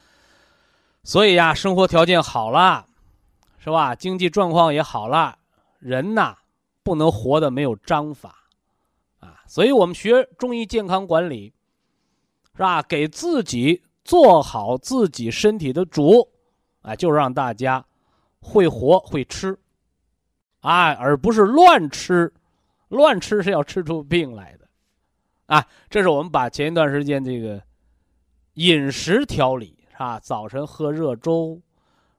[1.03, 2.87] 所以呀，生活条件好了。
[3.61, 3.95] 是吧？
[3.95, 5.37] 经济状况也好了，
[5.81, 6.35] 人呐
[6.89, 8.35] 不能活得没有章法，
[9.21, 9.45] 啊！
[9.47, 11.53] 所以我们学中医健康管理，
[12.55, 12.81] 是吧？
[12.81, 16.27] 给自己做好自己身体的主，
[16.81, 17.85] 啊，就让大家
[18.41, 19.55] 会活会吃，
[20.61, 22.33] 啊，而不是乱吃，
[22.89, 24.67] 乱吃是要吃出病来的，
[25.45, 25.67] 啊！
[25.91, 27.63] 这是我们把前一段时间这个
[28.55, 30.19] 饮食调理，是吧？
[30.21, 31.61] 早晨喝热粥。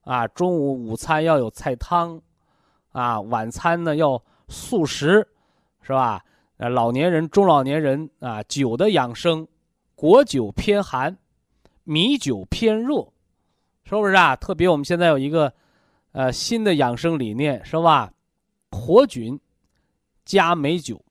[0.01, 2.21] 啊，中午午餐要有菜汤，
[2.91, 5.25] 啊，晚餐呢要素食，
[5.81, 6.21] 是吧？
[6.57, 9.47] 呃，老年人、中老年人啊，酒的养生，
[9.95, 11.17] 果酒偏寒，
[11.83, 13.07] 米酒偏热，
[13.83, 14.35] 是不是啊？
[14.35, 15.53] 特别我们现在有一个，
[16.11, 18.11] 呃，新的养生理念，是吧？
[18.71, 19.39] 活菌
[20.25, 21.01] 加美酒，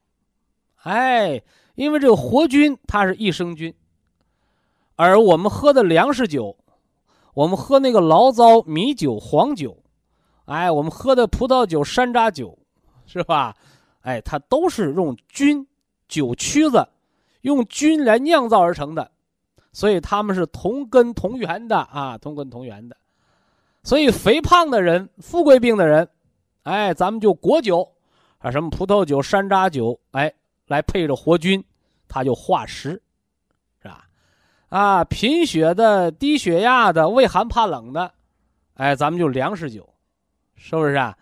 [0.82, 1.42] 哎，
[1.76, 3.72] 因为这个活菌它是益生菌，
[4.96, 6.56] 而我们喝的粮食酒。
[7.34, 9.76] 我们喝那个醪糟米酒、黄酒，
[10.46, 12.58] 哎，我们喝的葡萄酒、山楂酒，
[13.08, 13.56] 是吧？
[14.02, 15.66] 哎，它都是用菌、
[16.06, 16.86] 酒曲子，
[17.40, 19.10] 用菌来酿造而成的，
[19.72, 22.96] 所以它们是同根同源的啊，同根同源的。
[23.82, 26.08] 所以肥胖的人、富贵病的人，
[26.62, 27.90] 哎，咱们就果酒
[28.38, 30.32] 啊，什么葡萄酒、山楂酒，哎，
[30.66, 31.64] 来配着活菌，
[32.06, 33.02] 它就化食。
[34.68, 38.12] 啊，贫血的、低血压的、畏寒怕冷的，
[38.74, 39.88] 哎，咱们就粮食酒，
[40.56, 41.16] 是不是啊？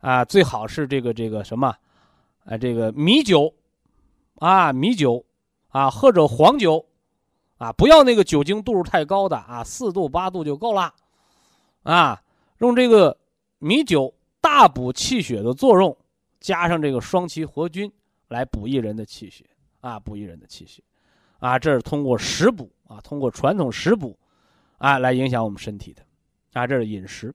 [0.00, 1.74] 啊，最好是这个这个什么，
[2.44, 3.54] 啊，这个米酒，
[4.36, 5.24] 啊，米酒，
[5.68, 6.84] 啊，或者黄酒，
[7.58, 10.92] 啊，不要那个酒精度数太高的啊，四度八度就够了，
[11.82, 12.22] 啊，
[12.58, 13.16] 用这个
[13.58, 15.96] 米酒大补气血的作用，
[16.40, 17.92] 加上这个双歧活菌
[18.28, 19.44] 来补益人的气血，
[19.80, 20.82] 啊，补益人的气血。
[21.40, 24.18] 啊，这是通过食补啊，通过传统食补，
[24.76, 26.02] 啊，来影响我们身体的，
[26.52, 27.34] 啊，这是饮食。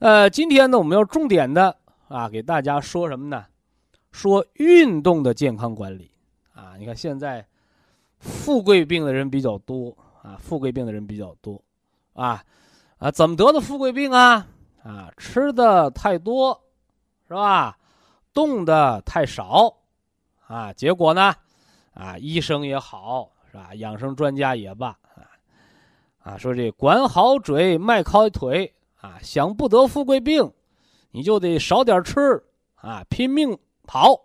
[0.00, 3.44] 呃，今天呢，我们要重点的啊，给大家说什么呢？
[4.12, 6.08] 说运动的健康管理。
[6.54, 7.44] 啊，你看现在
[8.20, 11.60] 富贵病的人比较多啊，富贵病的人比较多，
[12.12, 12.40] 啊，
[12.98, 14.46] 啊，怎么得的富贵病啊？
[14.84, 16.62] 啊，吃的太多，
[17.26, 17.76] 是吧？
[18.32, 19.78] 动的太少，
[20.46, 21.34] 啊，结果呢？
[21.94, 23.74] 啊，医生也好，是吧？
[23.74, 25.26] 养生专家也罢，啊，
[26.22, 30.52] 啊，说这管好嘴，迈开腿，啊，想不得富贵病，
[31.10, 32.44] 你就得少点吃，
[32.76, 34.24] 啊，拼命跑，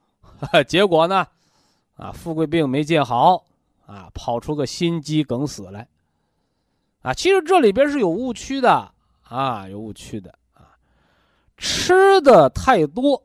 [0.68, 1.26] 结果呢，
[1.96, 3.44] 啊，富贵病没见好，
[3.86, 5.88] 啊，跑出个心肌梗死来，
[7.02, 10.76] 啊，其实这里边是有误区的，啊，有误区的，啊，
[11.56, 13.22] 吃的太多，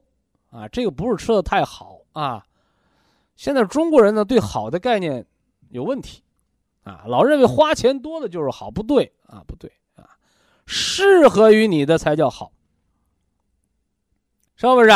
[0.50, 2.44] 啊，这个不是吃的太好，啊。
[3.36, 5.24] 现在中国人呢，对好的概念
[5.70, 6.24] 有问题，
[6.84, 9.72] 啊，老认为花钱多的就是好，不对啊，不对，
[10.68, 12.52] 适合于你的才叫好，
[14.58, 14.90] 是不是？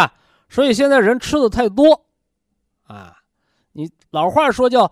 [0.49, 2.05] 所以现在人吃的太多，
[2.83, 3.23] 啊，
[3.71, 4.91] 你老话说叫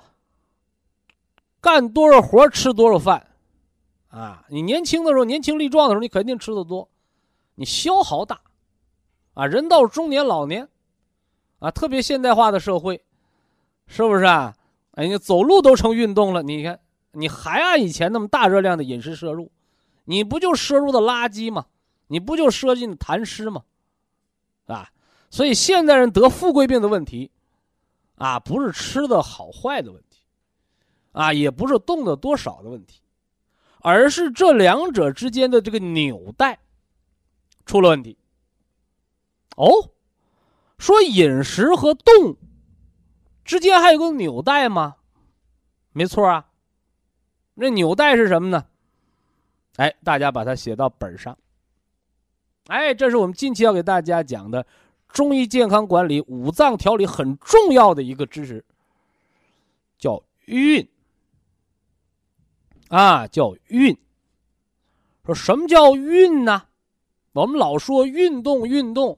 [1.60, 3.28] 干多少活吃多少饭，
[4.08, 6.89] 啊，你年轻的时候年轻力壮的时候你肯定吃的多，
[7.56, 8.39] 你消耗大，
[9.34, 10.70] 啊，人到中年老年，
[11.60, 13.04] 啊，特别现代化的社会，
[13.86, 14.56] 是不是啊？
[14.92, 16.80] 哎，你走路都成运动了，你看
[17.12, 19.52] 你还按以前那么大热量的饮食摄入，
[20.10, 21.67] 你不就摄入的垃圾吗？
[22.08, 23.63] 你不就摄进痰湿吗？
[24.65, 24.89] 啊？
[25.30, 27.30] 所以现代人得富贵病的问题，
[28.15, 30.24] 啊，不是吃的好坏的问题，
[31.12, 33.02] 啊，也不是动的多少的问题，
[33.82, 36.58] 而是这两者之间的这个纽带
[37.67, 38.17] 出了问题。
[39.58, 39.91] 哦，
[40.80, 42.36] 说饮食和动
[43.45, 44.95] 之间还有个纽带吗？
[45.91, 46.50] 没错啊，
[47.54, 48.65] 那纽带是什么呢？
[49.80, 51.38] 哎，大家把它写到本上。
[52.68, 54.65] 哎，这是我们近期要给大家讲的。
[55.08, 58.63] 中医健康管理五脏调理很重要的一个知识，
[59.98, 60.86] 叫运
[62.89, 63.98] 啊，叫运。
[65.26, 66.63] 说什么叫运呢？
[67.32, 69.18] 我们老说运动运动，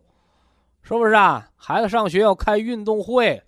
[0.83, 1.49] 是不是啊？
[1.55, 3.41] 孩子上学要开运动会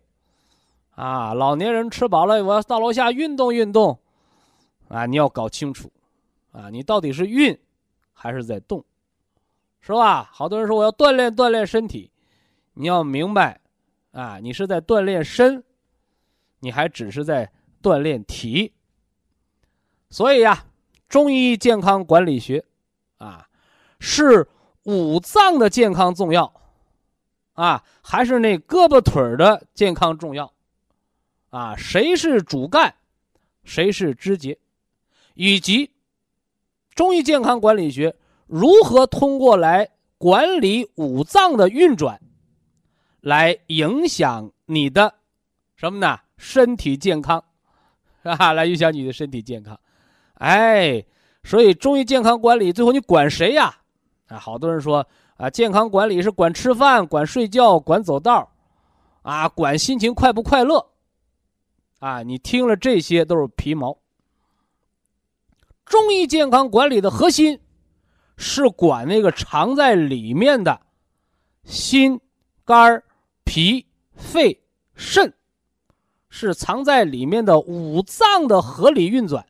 [0.96, 4.00] 啊，老年人吃饱了，我要到楼下运动运动
[4.88, 5.06] 啊。
[5.06, 5.93] 你要搞清楚
[6.54, 7.60] 啊，你到底是运
[8.14, 8.86] 还是在动，
[9.82, 10.24] 是吧？
[10.32, 12.10] 好多人说我要锻炼锻炼身体。
[12.76, 13.62] 你要明白，
[14.14, 15.64] 啊，你是在锻炼身，
[16.60, 17.52] 你还只是在
[17.84, 18.74] 锻炼体。
[20.10, 20.66] 所以呀，
[21.10, 22.66] 中医健康管理学，
[23.18, 23.48] 啊，
[24.00, 24.48] 是
[24.84, 26.52] 五脏的健康重要，
[27.54, 30.52] 啊，还是那胳膊腿的健康重要，
[31.52, 32.96] 啊，谁是主干，
[33.64, 34.58] 谁是肢节，
[35.36, 35.92] 以及
[36.96, 38.16] 中医健康管理学
[38.48, 42.20] 如何通过来管理五脏的运转。
[43.22, 45.14] 来影响你的
[45.78, 46.20] 什么呢？
[46.38, 47.42] 身体健康，
[48.24, 49.80] 啊，来影响你的身体健康。
[50.34, 51.02] 哎，
[51.44, 53.74] 所以中医健康管理最后你管谁呀？
[54.28, 58.52] 啊，好多人说啊，健康管理是管吃饭、管睡觉、管走道
[59.22, 60.86] 啊，管心情快不快乐。
[62.00, 63.98] 啊，你听了这些都是皮毛。
[65.94, 67.60] 中医健康管理的核心
[68.36, 70.82] 是管那个藏在里面的
[71.66, 72.20] 心、
[72.66, 73.04] 肝。
[73.46, 74.64] 脾、肺、
[74.96, 75.36] 肾
[76.30, 79.46] 是藏在里面的五脏的合理运转，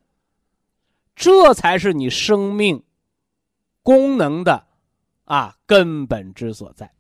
[1.15, 2.84] 这才是你生命
[3.82, 4.65] 功能的
[5.23, 6.91] 啊根本之所在。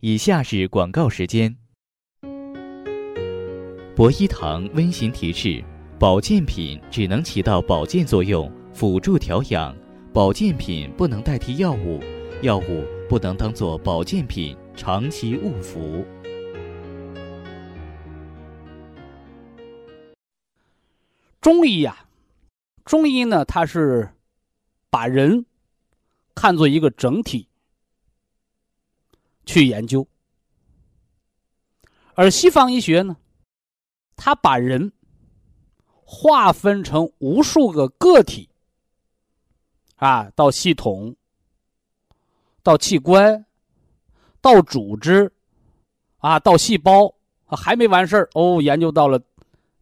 [0.00, 1.56] 以下是广告时间。
[3.94, 5.62] 博一堂温馨提示：
[6.02, 9.72] 保健品只能起到保健作用，辅助调养；
[10.12, 12.00] 保健品不能代替药物，
[12.42, 14.58] 药物不能当做保健品。
[14.74, 16.04] 长期误服。
[21.40, 22.08] 中医呀，
[22.84, 24.12] 中医呢，它是
[24.90, 25.46] 把人
[26.34, 27.46] 看作一个整体
[29.46, 30.08] 去研究，
[32.16, 33.18] 而西方医学呢，
[34.16, 34.90] 它把人
[36.14, 38.50] 划分成无数个个体
[39.96, 41.16] 啊，到系统，
[42.62, 43.46] 到器官。
[44.42, 45.32] 到组织，
[46.18, 47.14] 啊，到细胞，
[47.46, 49.22] 还没完事儿哦，研究到了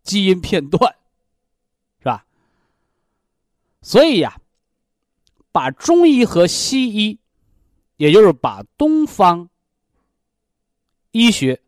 [0.03, 0.95] 基因片段，
[1.99, 2.27] 是吧？
[3.81, 4.38] 所以呀，
[5.51, 7.19] 把中医和西医，
[7.97, 9.49] 也就是把东方
[11.12, 11.62] 医学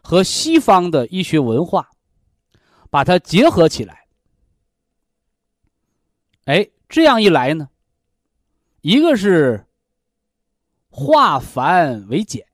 [0.00, 1.89] 和西方的医学文化，
[2.90, 4.06] 把它结合起来，
[6.44, 7.70] 哎，这样一来呢，
[8.82, 9.64] 一个是。
[10.92, 12.44] 化繁为简，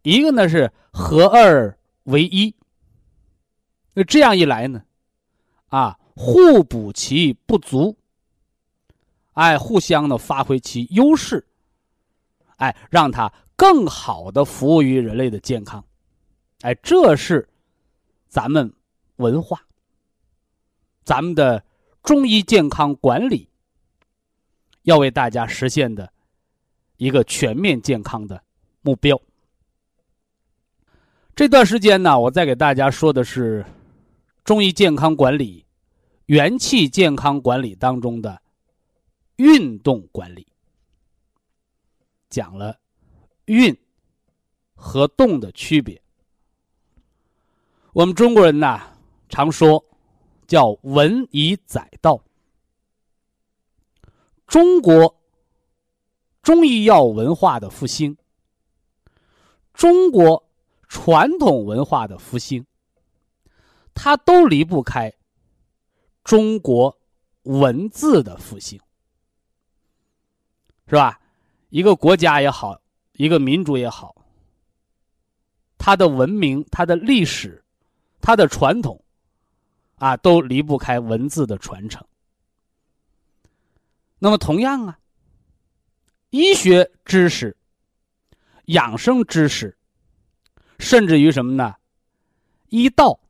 [0.00, 2.56] 一个呢是合二为一。
[3.92, 4.82] 那这样一来呢，
[5.68, 7.94] 啊，互补其不足，
[9.34, 11.46] 哎，互相的发挥其优势，
[12.56, 15.84] 哎，让它更好的服务于人类的健康，
[16.62, 17.46] 哎，这是
[18.26, 18.72] 咱们
[19.16, 19.66] 文化，
[21.04, 21.64] 咱们的
[22.02, 23.48] 中医健康管理
[24.82, 26.12] 要为大家实现的。
[26.98, 28.42] 一个全面健康的
[28.80, 29.20] 目标。
[31.34, 33.62] 这段时间呢，我再给大家说的是
[34.44, 35.66] 中医健康管理、
[36.24, 38.40] 元气健康管理当中的
[39.36, 40.46] 运动管理，
[42.30, 42.80] 讲了
[43.44, 43.76] 运
[44.74, 46.00] 和动的区别。
[47.92, 48.95] 我们中国人呐，
[49.28, 49.84] 常说
[50.46, 52.22] 叫“文以载道”，
[54.46, 55.14] 中国。
[56.42, 58.16] 中医药文化的复兴，
[59.74, 60.48] 中国
[60.86, 62.64] 传统文化的复兴，
[63.92, 65.12] 它都离不开
[66.22, 66.96] 中国
[67.42, 68.80] 文字的复兴，
[70.86, 71.20] 是吧？
[71.70, 72.80] 一个国家也好，
[73.14, 74.14] 一个民族也好，
[75.76, 77.64] 它的文明、它的历史、
[78.20, 79.02] 它的传统，
[79.96, 82.06] 啊，都离不开文字的传承。
[84.18, 84.98] 那么，同样啊，
[86.30, 87.56] 医学知识、
[88.66, 89.76] 养生知识，
[90.78, 91.76] 甚至于什么呢？
[92.68, 93.20] 医道、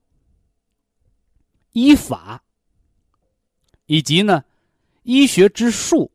[1.73, 2.43] 医法，
[3.87, 4.45] 以及呢，
[5.03, 6.11] 医学之术。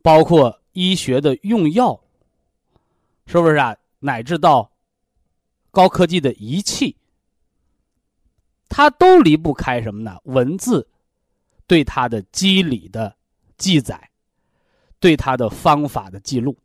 [0.00, 2.02] 包括医学的用药，
[3.26, 3.76] 是不是啊？
[4.00, 4.72] 乃至到
[5.70, 6.96] 高科技的仪器，
[8.74, 10.18] 它都离不开什么呢？
[10.24, 10.88] 文字
[11.66, 13.14] 对它的机理的
[13.58, 14.10] 记载，
[14.98, 16.56] 对它的方法的记录。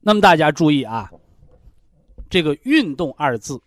[0.00, 1.10] 那么大家注意啊，
[2.30, 3.60] 这个“运动”二字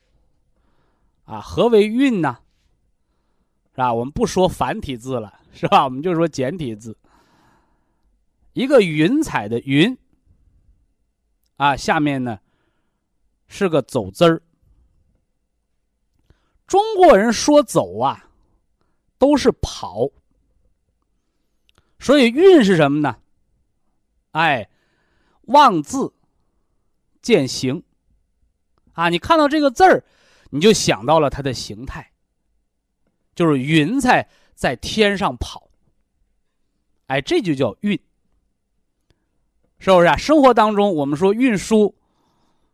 [1.26, 2.40] 啊，何为“运”呢？
[3.72, 3.94] 是吧？
[3.94, 5.84] 我们不说繁体字了，是吧？
[5.84, 6.98] 我们就说简体字。
[8.54, 9.98] 一个云彩的“云”，
[11.58, 12.40] 啊，下面呢
[13.48, 14.42] 是个走字儿。
[16.74, 18.32] 中国人说走啊，
[19.20, 20.10] 都是跑，
[22.00, 23.16] 所以运是什么呢？
[24.32, 24.68] 哎，
[25.42, 26.12] 望字
[27.22, 27.84] 见形
[28.94, 30.04] 啊，你看到这个字儿，
[30.50, 32.12] 你就想到了它的形态，
[33.36, 35.70] 就是云彩在天上跑。
[37.06, 37.92] 哎，这就叫运。
[39.78, 40.18] 是不是啊？
[40.18, 41.94] 生活当中，我们说运输，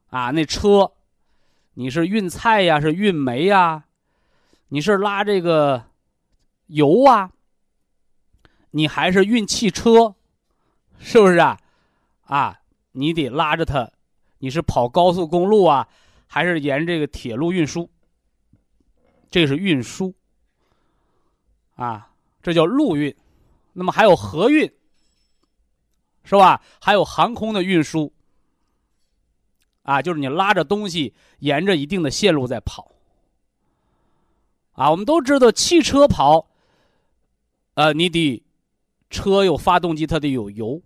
[0.07, 0.89] 啊，那车，
[1.73, 3.83] 你是运菜呀，是运煤呀，
[4.69, 5.83] 你是拉这个
[6.67, 7.31] 油啊，
[8.71, 10.15] 你还是运汽车，
[10.99, 11.59] 是不是啊？
[12.25, 12.59] 啊，
[12.93, 13.91] 你得拉着它，
[14.39, 15.87] 你是跑高速公路啊，
[16.27, 17.89] 还是沿这个铁路运输？
[19.29, 20.13] 这是运输，
[21.75, 22.11] 啊，
[22.41, 23.15] 这叫陆运。
[23.73, 24.71] 那么还有河运。
[26.21, 26.61] 是吧？
[26.79, 28.13] 还有航空的运输，
[29.81, 32.91] 啊，就是你拉着东西沿着一定的线路在跑。
[34.79, 36.47] 啊，我们都知道汽车跑，
[37.73, 38.41] 呃，你得
[39.09, 40.81] 车有发动机，它得有油。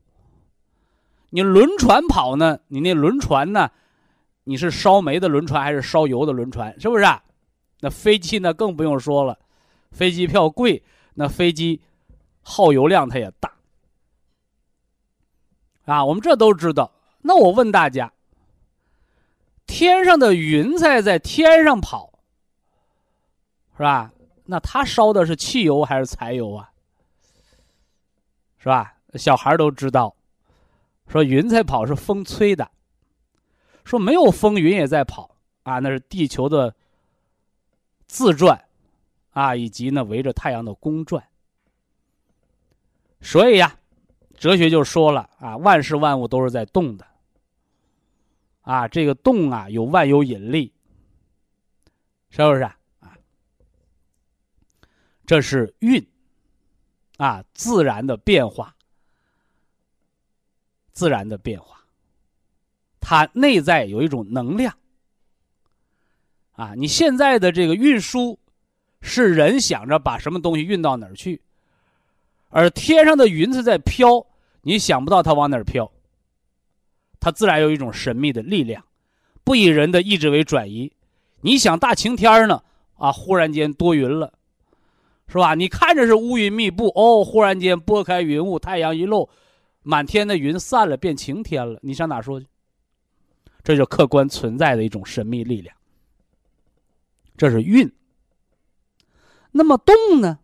[1.29, 3.69] 你轮船跑呢，你那轮船呢，
[4.45, 6.73] 你是烧煤的轮船还是烧油的轮船？
[6.79, 7.03] 是不是？
[7.03, 7.23] 啊？
[7.81, 9.37] 那飞机呢，更不用说了，
[9.91, 10.81] 飞机票贵，
[11.13, 11.79] 那飞机
[12.41, 13.53] 耗油量它也大。
[15.85, 16.91] 啊，我们这都知道。
[17.21, 18.11] 那我问大家：
[19.67, 22.12] 天上的云彩在天上跑，
[23.77, 24.11] 是吧？
[24.45, 26.71] 那它烧的是汽油还是柴油啊？
[28.57, 28.95] 是吧？
[29.15, 30.15] 小孩都知道，
[31.07, 32.69] 说云彩跑是风吹的，
[33.83, 36.75] 说没有风云也在跑啊，那是地球的
[38.07, 38.63] 自转
[39.31, 41.23] 啊，以及呢围着太阳的公转。
[43.21, 43.77] 所以呀。
[44.35, 47.07] 哲学就说了啊，万事万物都是在动的。
[48.61, 50.73] 啊，这个动啊，有万有引力，
[52.29, 52.75] 是不是啊？
[55.25, 56.05] 这是运，
[57.17, 58.75] 啊，自然的变化，
[60.91, 61.83] 自然的变化，
[62.99, 64.75] 它内在有一种能量。
[66.53, 68.37] 啊，你现在的这个运输，
[69.01, 71.41] 是人想着把什么东西运到哪儿去，
[72.49, 74.25] 而天上的云彩在飘。
[74.61, 75.91] 你想不到它往哪儿飘，
[77.19, 78.85] 它自然有一种神秘的力量，
[79.43, 80.91] 不以人的意志为转移。
[81.41, 82.63] 你想大晴天呢，
[82.95, 84.31] 啊，忽然间多云了，
[85.27, 85.55] 是吧？
[85.55, 89.29] 你看着是乌云密布，哦，忽然间拨开云雾，太阳一露，
[89.81, 91.79] 满天的云散了，变晴天了。
[91.81, 92.47] 你上哪说去？
[93.63, 95.75] 这就客观存在的一种神秘力量。
[97.35, 97.91] 这是运。
[99.51, 100.39] 那么动呢？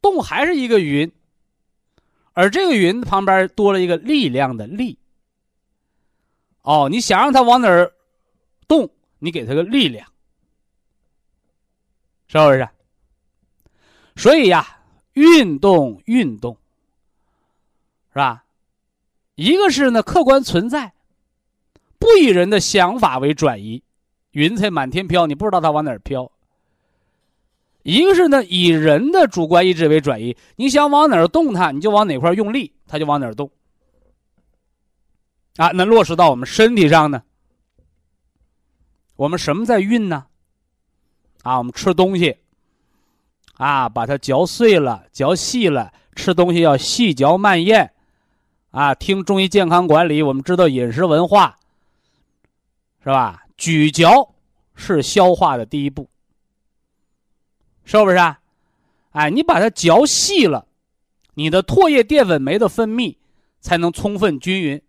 [0.00, 1.12] 动还是一个云。
[2.32, 4.98] 而这个云旁边多了一个力量的力。
[6.62, 7.92] 哦，你想让它往哪儿
[8.66, 10.10] 动，你给它个力量，
[12.26, 12.68] 是不是？
[14.18, 14.80] 所以呀，
[15.12, 16.58] 运动运动，
[18.12, 18.44] 是吧？
[19.36, 20.92] 一个是呢，客观存在，
[22.00, 23.80] 不以人的想法为转移，
[24.32, 26.30] 云彩满天飘，你不知道它往哪儿飘。
[27.84, 33.48] 一个是呢，以人的主观意志为转移，你想往哪儿动它，你就往哪块用力，它就往哪儿动。
[35.58, 37.22] 啊，那落实到我们身体上呢？
[39.14, 40.26] 我们什么在运呢？
[41.44, 42.36] 啊，我们吃东西，
[43.58, 47.92] 啊，把它嚼碎了、嚼细了，吃东西要细嚼慢咽，
[48.70, 51.58] 啊，听中医健康管理，我们知道饮食文化，
[53.02, 53.44] 是吧？
[53.56, 54.34] 咀嚼
[54.74, 56.08] 是消化的第一步，
[57.84, 58.40] 是不是啊？
[59.10, 60.66] 哎，你把它嚼细了，
[61.34, 63.16] 你的唾液淀粉酶的分泌
[63.60, 64.80] 才能充分均匀。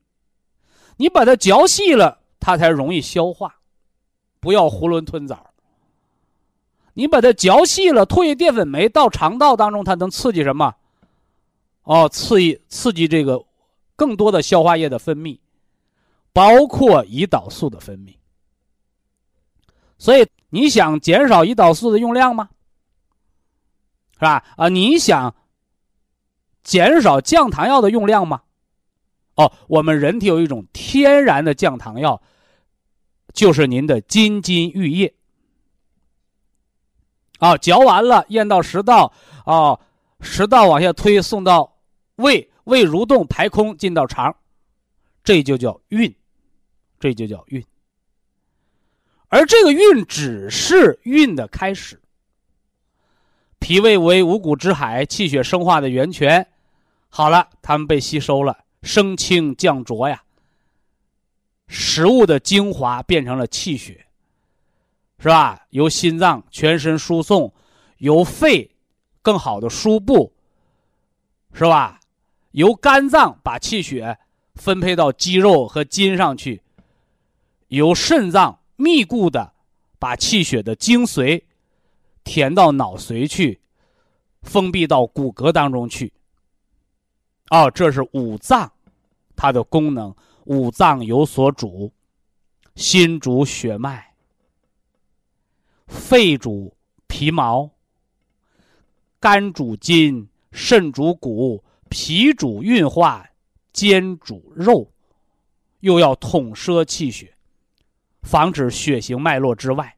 [0.98, 3.56] 你把它嚼细了，它才容易消化。
[4.40, 5.49] 不要囫囵吞枣。
[7.00, 10.76] 你把它嚼细了，唾液淀粉酶到肠道当中，它能刺激什么？
[11.84, 13.46] 哦，刺激刺激这个
[13.96, 15.40] 更多的消化液的分泌，
[16.34, 18.18] 包括胰岛素的分泌。
[19.98, 22.50] 所以你想减少胰岛素的用量吗？
[24.16, 24.44] 是吧？
[24.58, 25.34] 啊，你想
[26.64, 28.42] 减少降糖药的用量吗？
[29.36, 32.22] 哦，我们人体有一种天然的降糖药，
[33.34, 35.14] 就是您的金金玉液。
[37.40, 39.12] 啊，嚼完了咽到食道，
[39.46, 39.80] 啊，
[40.22, 41.78] 食道往下推送到
[42.16, 44.36] 胃，胃蠕动排空进到肠，
[45.24, 46.14] 这就叫运，
[47.00, 47.66] 这就叫运。
[49.30, 52.02] 而这个运只是运的开始。
[53.60, 56.48] 脾胃为五谷之海，气血生化的源泉。
[57.10, 60.24] 好了，它们被吸收了，升清降浊呀。
[61.68, 64.08] 食物的精华变成了气血。
[65.20, 65.68] 是吧？
[65.72, 67.54] 由心脏全身输送，
[67.98, 68.72] 由肺
[69.22, 70.34] 更好的输布，
[71.52, 72.00] 是吧？
[72.52, 74.18] 由肝脏把气血
[74.56, 76.64] 分配到肌肉和筋上去，
[77.68, 79.54] 由肾脏密固的
[80.00, 81.44] 把气血的精髓
[82.24, 83.60] 填到脑髓去，
[84.42, 86.14] 封闭到骨骼当中去。
[87.50, 88.72] 哦，这是五脏
[89.36, 90.16] 它的功能。
[90.46, 91.92] 五脏有所主，
[92.76, 94.09] 心主血脉。
[95.90, 96.74] 肺主
[97.08, 97.70] 皮毛，
[99.20, 103.28] 肝主筋，肾主骨，脾主运化，
[103.74, 104.90] 肩主肉，
[105.80, 107.36] 又要统摄气血，
[108.22, 109.98] 防止血行脉络之外。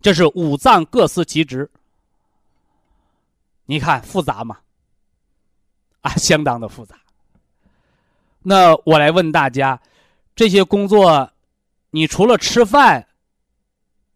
[0.00, 1.70] 这是五脏各司其职。
[3.66, 4.58] 你看复杂吗？
[6.00, 6.98] 啊， 相当的复杂。
[8.42, 9.80] 那我来问大家，
[10.34, 11.30] 这些工作，
[11.90, 13.06] 你除了吃饭？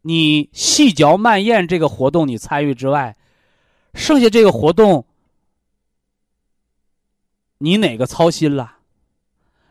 [0.06, 3.16] 你细嚼慢咽这个活动你参与之外，
[3.94, 5.06] 剩下这个活动，
[7.56, 8.76] 你哪个操心了？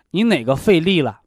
[0.10, 1.22] 你哪个费力了？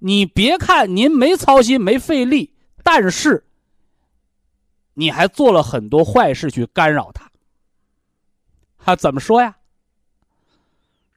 [0.00, 2.52] 你别看您没操心没费力，
[2.82, 3.46] 但是
[4.92, 7.30] 你还做了很多坏事去干扰他。
[8.76, 9.56] 他怎么说呀？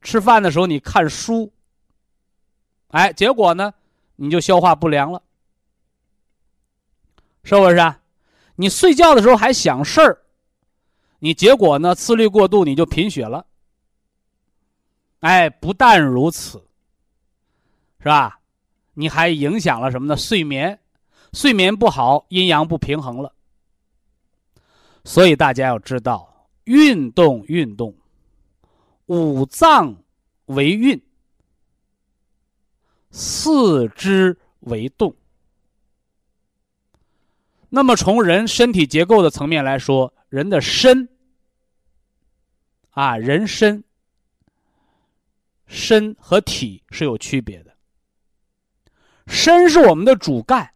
[0.01, 1.51] 吃饭的时候你看书，
[2.91, 3.73] 哎，结果呢，
[4.15, 5.21] 你就消化不良了。
[7.43, 7.95] 是不是？
[8.55, 10.21] 你睡觉的时候还想事儿，
[11.19, 11.95] 你结果呢？
[11.95, 13.45] 思虑过度，你就贫血了。
[15.21, 16.63] 哎，不但如此，
[17.99, 18.39] 是吧？
[18.93, 20.17] 你还影响了什么呢？
[20.17, 20.79] 睡眠，
[21.33, 23.33] 睡眠不好，阴阳不平衡了。
[25.03, 27.95] 所以大家要知道，运动运动，
[29.07, 29.95] 五脏
[30.45, 31.01] 为运，
[33.09, 35.15] 四肢为动。
[37.73, 41.07] 那么，从人身体结构的层面来说，人的身
[42.89, 43.81] 啊，人身
[45.67, 47.73] 身和体是有区别的。
[49.25, 50.69] 身是我们的主干，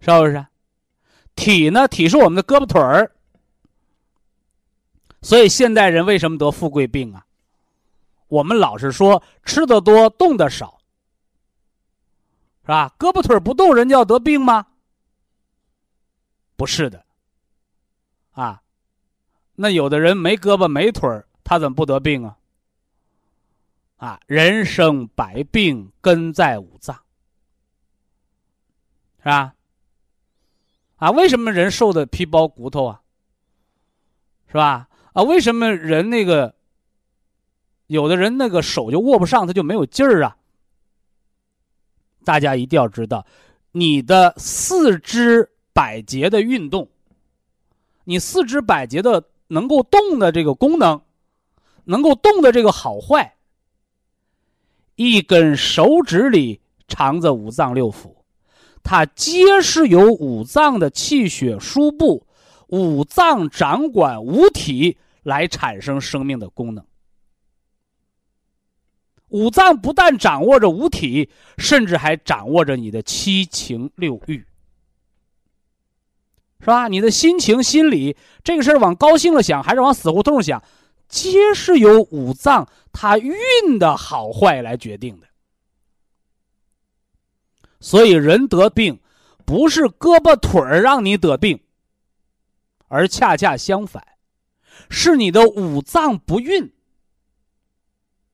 [0.00, 0.46] 是不是？
[1.34, 1.88] 体呢？
[1.88, 3.10] 体是我们的胳膊腿儿。
[5.22, 7.24] 所以，现代人为什么得富贵病啊？
[8.28, 10.78] 我们老是说吃的多，动的少，
[12.60, 12.94] 是吧？
[12.98, 14.66] 胳膊腿不动，人就要得病吗？
[16.62, 17.04] 不是的，
[18.30, 18.62] 啊，
[19.56, 21.10] 那有的人没胳膊没腿，
[21.42, 22.38] 他怎么不得病啊？
[23.96, 26.96] 啊，人生百病根在五脏，
[29.18, 29.54] 是吧？
[30.98, 33.02] 啊，为什么人瘦的皮包骨头啊？
[34.46, 34.88] 是吧？
[35.14, 36.54] 啊，为什么人那个
[37.88, 40.36] 有的人那个手就握不上，他就没有劲儿啊？
[42.24, 43.26] 大家一定要知道，
[43.72, 45.48] 你的四肢。
[45.72, 46.88] 百节的运动，
[48.04, 51.02] 你四肢百节的能够动的这个功能，
[51.84, 53.34] 能够动的这个好坏，
[54.96, 58.14] 一根手指里藏着五脏六腑，
[58.82, 62.26] 它皆是由五脏的气血输布、
[62.68, 66.84] 五脏掌管五体来产生生命的功能。
[69.28, 74.44] 五脏不但掌握着五体，甚至还掌握着你的七情六欲。
[76.62, 76.86] 是吧？
[76.86, 80.62] 你的心情、心理这个事儿往高兴了想，还是往死胡同想，
[81.08, 83.34] 皆是由五脏它运
[83.80, 85.26] 的好坏来决定的。
[87.80, 89.00] 所以人得病，
[89.44, 91.58] 不是胳膊腿儿让你得病，
[92.86, 94.06] 而恰恰相反，
[94.88, 96.72] 是你的五脏不运，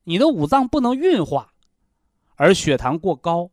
[0.04, 1.54] 你的五脏不能运化，
[2.36, 3.50] 而血糖过高，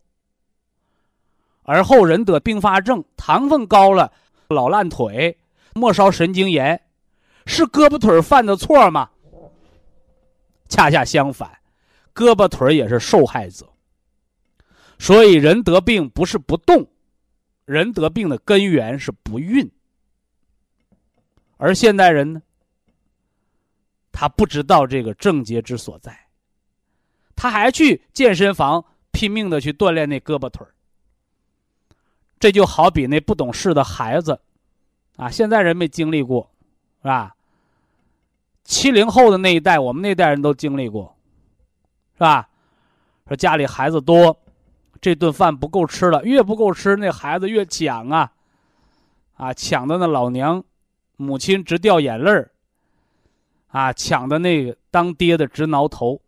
[1.63, 4.11] 而后人得并发症，糖分高了，
[4.47, 5.37] 老烂腿、
[5.73, 6.81] 末梢神经炎，
[7.45, 9.09] 是胳膊腿犯的错吗？
[10.67, 11.49] 恰恰相反，
[12.13, 13.67] 胳膊腿也是受害者。
[14.97, 16.87] 所以，人得病不是不动，
[17.65, 19.69] 人得病的根源是不运。
[21.57, 22.41] 而现代人呢，
[24.11, 26.17] 他不知道这个症结之所在，
[27.35, 30.65] 他还去健身房拼命的去锻炼那胳膊腿。
[32.45, 34.39] 这就好比那不懂事的孩子，
[35.15, 36.51] 啊，现在人没经历过，
[37.01, 37.35] 是吧？
[38.63, 41.15] 七零后的那一代，我们那代人都经历过，
[42.13, 42.47] 是吧？
[43.27, 44.39] 说家里孩子多。
[45.01, 48.31] 这顿饭不够吃了，越不够吃，那孩子越抢啊，
[49.37, 50.63] 啊，抢的那老娘、
[51.17, 52.51] 母亲直掉眼泪儿，
[53.69, 56.21] 啊，抢的那个当爹的直挠头，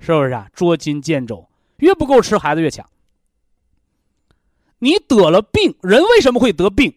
[0.00, 0.50] 是不是啊？
[0.52, 2.84] 捉襟见肘，越不够吃，孩子越抢。
[4.78, 6.94] 你得了病，人为什么会得病？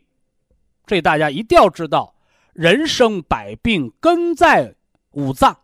[0.86, 2.16] 这大家一定要知道，
[2.54, 4.76] 人生百病根在
[5.12, 5.58] 五脏，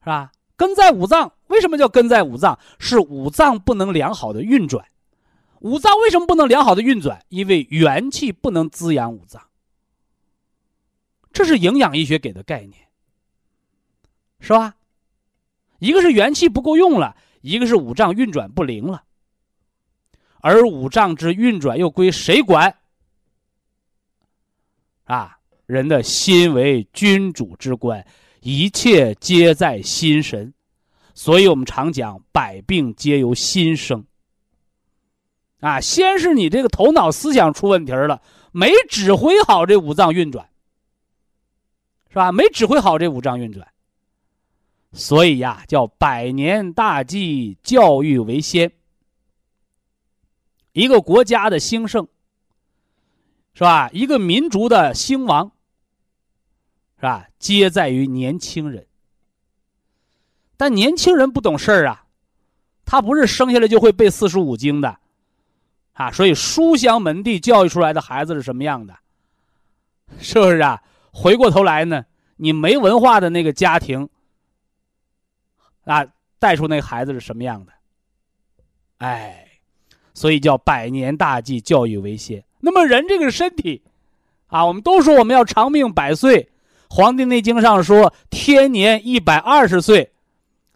[0.00, 0.32] 是吧？
[0.56, 2.58] 根在五脏，为什么叫根在五脏？
[2.78, 4.86] 是五脏不能良好的运转。
[5.60, 7.24] 五脏为什么不能良好的运转？
[7.28, 9.42] 因为元气不能滋养五脏。
[11.32, 12.88] 这是营养医学给的概念，
[14.40, 14.76] 是吧？
[15.78, 19.04] 一个是元气不够用了，一个是五脏运转不灵了。
[20.40, 22.76] 而五脏之运转又归谁管？
[25.04, 28.06] 啊，人的心为君主之官。
[28.40, 30.54] 一切皆在心神，
[31.12, 34.06] 所以我们常讲百病皆由心生。
[35.60, 38.22] 啊，先是你这个头脑思想出问题了，
[38.52, 40.48] 没指挥好这五脏运转，
[42.10, 42.30] 是吧？
[42.30, 43.66] 没指挥好这五脏运转，
[44.92, 48.70] 所以呀，叫百年大计，教育为先。
[50.78, 52.06] 一个国家的兴盛，
[53.52, 53.90] 是吧？
[53.92, 55.50] 一个民族的兴亡。
[56.98, 57.26] 是吧？
[57.40, 58.86] 皆在于年轻人。
[60.56, 62.06] 但年轻人不懂事儿啊，
[62.84, 64.98] 他不是生下来就会背四书五经的，
[65.94, 68.96] 啊，所以书香门第教育出来的孩子是什么样的？
[70.20, 70.80] 是不是啊？
[71.12, 72.04] 回过头来呢，
[72.36, 74.08] 你没文化的那个家庭，
[75.84, 76.06] 啊，
[76.38, 77.72] 带出那孩子是什么样的？
[78.98, 79.47] 哎，
[80.18, 82.42] 所以叫百年大计，教育为先。
[82.58, 83.84] 那么人这个身体，
[84.48, 86.42] 啊，我们都说我们要长命百岁。
[86.90, 90.10] 《黄帝内经》上说，天年一百二十岁，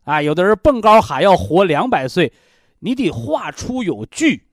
[0.04, 2.32] 啊，有的人蹦高喊要活两百岁，
[2.78, 4.44] 你得画出有据，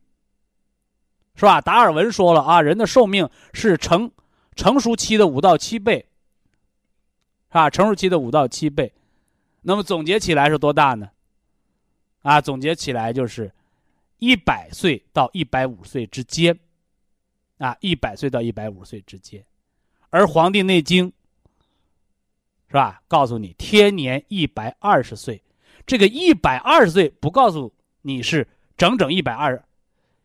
[1.36, 1.62] 是吧？
[1.62, 4.10] 达尔文说了啊，人的寿命是成
[4.56, 6.08] 成熟期的五到七倍，
[7.50, 7.70] 是吧？
[7.70, 8.92] 成熟期的五到七倍，
[9.62, 11.10] 那么总结起来是多大呢？
[12.24, 13.52] 啊，总结起来就是
[14.20, 16.60] 一百岁到一百五十岁之间，
[17.58, 19.44] 啊，一百岁到一百五十岁之间，
[20.10, 21.08] 而《黄帝内经》。
[22.72, 23.02] 是吧？
[23.08, 25.42] 告诉你，天年一百二十岁，
[25.88, 28.48] 这个一百二十岁不告诉你是
[28.78, 29.66] 整整一百二，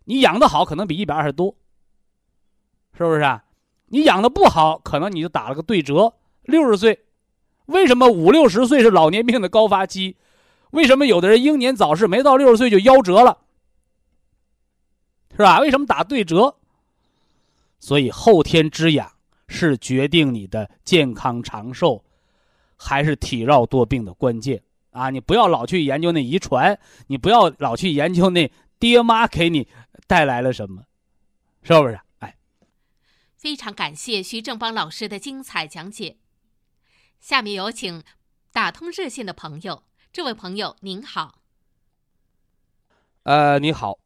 [0.05, 1.57] 你养的好可能比一百二十多，
[2.99, 3.45] 是不是啊？
[3.86, 7.07] 你养的不好，可能你就打了个对折，六十岁。
[7.64, 10.18] 为什么五六十岁是老年病的高发期？
[10.72, 13.43] 为什么有的人英年早逝，没到六十岁就夭折了？
[15.37, 15.61] 是吧？
[15.61, 16.57] 为什么打对折？
[17.78, 19.12] 所以后天之养
[19.47, 22.05] 是决定你的健康长寿。
[22.76, 24.61] 还是体弱多病的关键
[24.91, 25.09] 啊！
[25.09, 29.68] 你不要老去研究那遗传，你不要老去研究那爹妈给你
[30.09, 30.82] 带来了什么，
[31.62, 31.99] 是不是？
[32.18, 32.37] 哎，
[33.37, 36.16] 非常感谢徐正邦老师的精彩讲解。
[37.20, 38.03] 下面有请
[38.53, 41.39] 打通热线的朋友，这位朋友您好。
[43.22, 44.03] 呃，你好。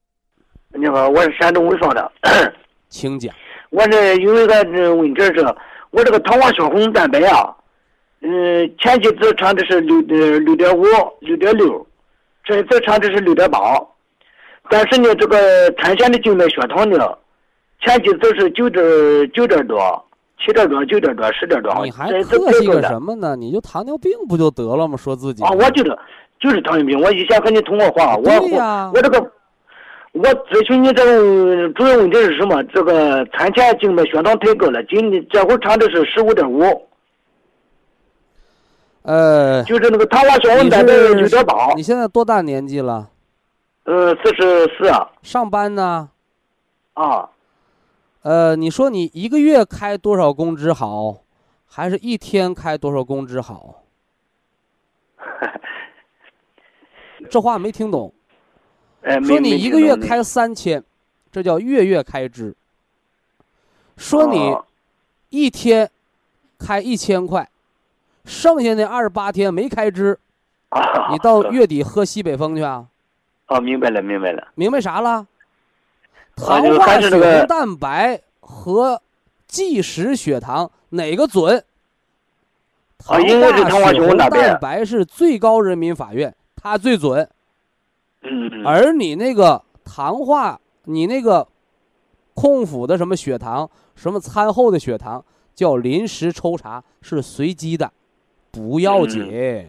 [0.75, 2.13] 你好，我是山东潍坊的，
[2.91, 3.35] 请讲。
[3.71, 4.55] 我这有一个
[4.95, 5.43] 问题是，
[5.91, 7.55] 我这个糖化血红蛋白啊。
[8.21, 10.85] 嗯，前几次查的是六点六点五、
[11.21, 11.87] 六点六，
[12.45, 13.59] 这次查的是六点八，
[14.69, 17.17] 但是呢，这个产前的静脉血糖呢，
[17.81, 18.85] 前几次是九点
[19.33, 20.05] 九点多、
[20.45, 21.73] 七点多、九点多、十点多。
[21.85, 23.37] 你还客气个什么呢？
[23.37, 24.97] 你就糖尿病不就得了吗？
[24.97, 25.99] 说自己啊，我就是
[26.41, 27.01] 就是糖尿病。
[27.01, 28.31] 我以前和你通过话，我
[28.93, 29.33] 我这个
[30.13, 32.63] 我咨询你这个主要问题是什么？
[32.65, 36.89] 这个产前静脉血糖太高了，今这会查的是十五点五。
[39.03, 41.73] 呃，就是那个糖化血红蛋白有点高。
[41.77, 43.11] 你现在多大年纪了？
[43.85, 44.91] 呃，四十四。
[45.23, 46.11] 上班呢？
[46.95, 47.31] 啊。
[48.23, 51.19] 呃，你说你一个月开多少工资好，
[51.67, 53.85] 还是一天开多少工资好？
[57.31, 58.13] 这话没听懂。
[59.03, 60.83] 说你一个月开三千，
[61.31, 62.55] 这叫月月开支。
[63.97, 64.57] 说你
[65.31, 65.91] 一天
[66.59, 67.49] 开一千块，
[68.25, 70.19] 剩下那二十八天没开支，
[71.11, 72.87] 你到月底喝西北风去啊？
[73.47, 74.49] 哦，明白了，明白了。
[74.55, 75.27] 明白啥了？
[76.37, 79.03] 糖化血红蛋白和
[79.47, 81.65] 即时血糖哪个准？
[82.99, 87.29] 糖化血红蛋白是最高人民法院，它最准。
[88.23, 91.47] 嗯，而你那个糖化，你那个
[92.35, 97.93] 空腹的什么血糖，什么餐后的血糖，叫临时抽查，是随机的，
[98.51, 99.69] 不要紧。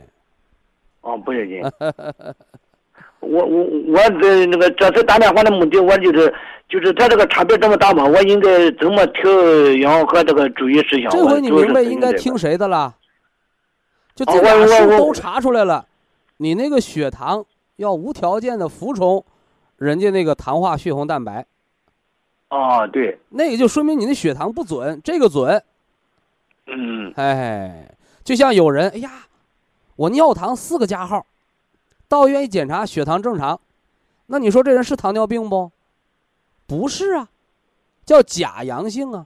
[1.02, 1.62] 哦，不要紧。
[3.22, 6.34] 我我我这那个这次打电话的目的，我就是
[6.68, 9.30] 就是他这个差别这么大嘛，我应该怎么调
[9.80, 11.12] 养和这个注意事项？
[11.12, 12.96] 这回你明白应该听谁的了？
[14.16, 15.86] 就这俩数都查出来了，
[16.38, 17.46] 你那个血糖。
[17.80, 19.24] 要无条件的服从
[19.78, 21.46] 人家那个糖化血红蛋白。
[22.50, 25.64] 啊，对，那也就说明你的血糖不准，这个准。
[26.68, 29.28] 嗯，哎，就像有人，哎呀，
[29.96, 31.26] 我尿糖四个加号，
[32.08, 33.60] 到医院一检查血糖正常，
[34.28, 35.72] 那你说这人是糖尿病不？
[36.68, 37.30] 不是啊，
[38.06, 39.26] 叫假阳性啊。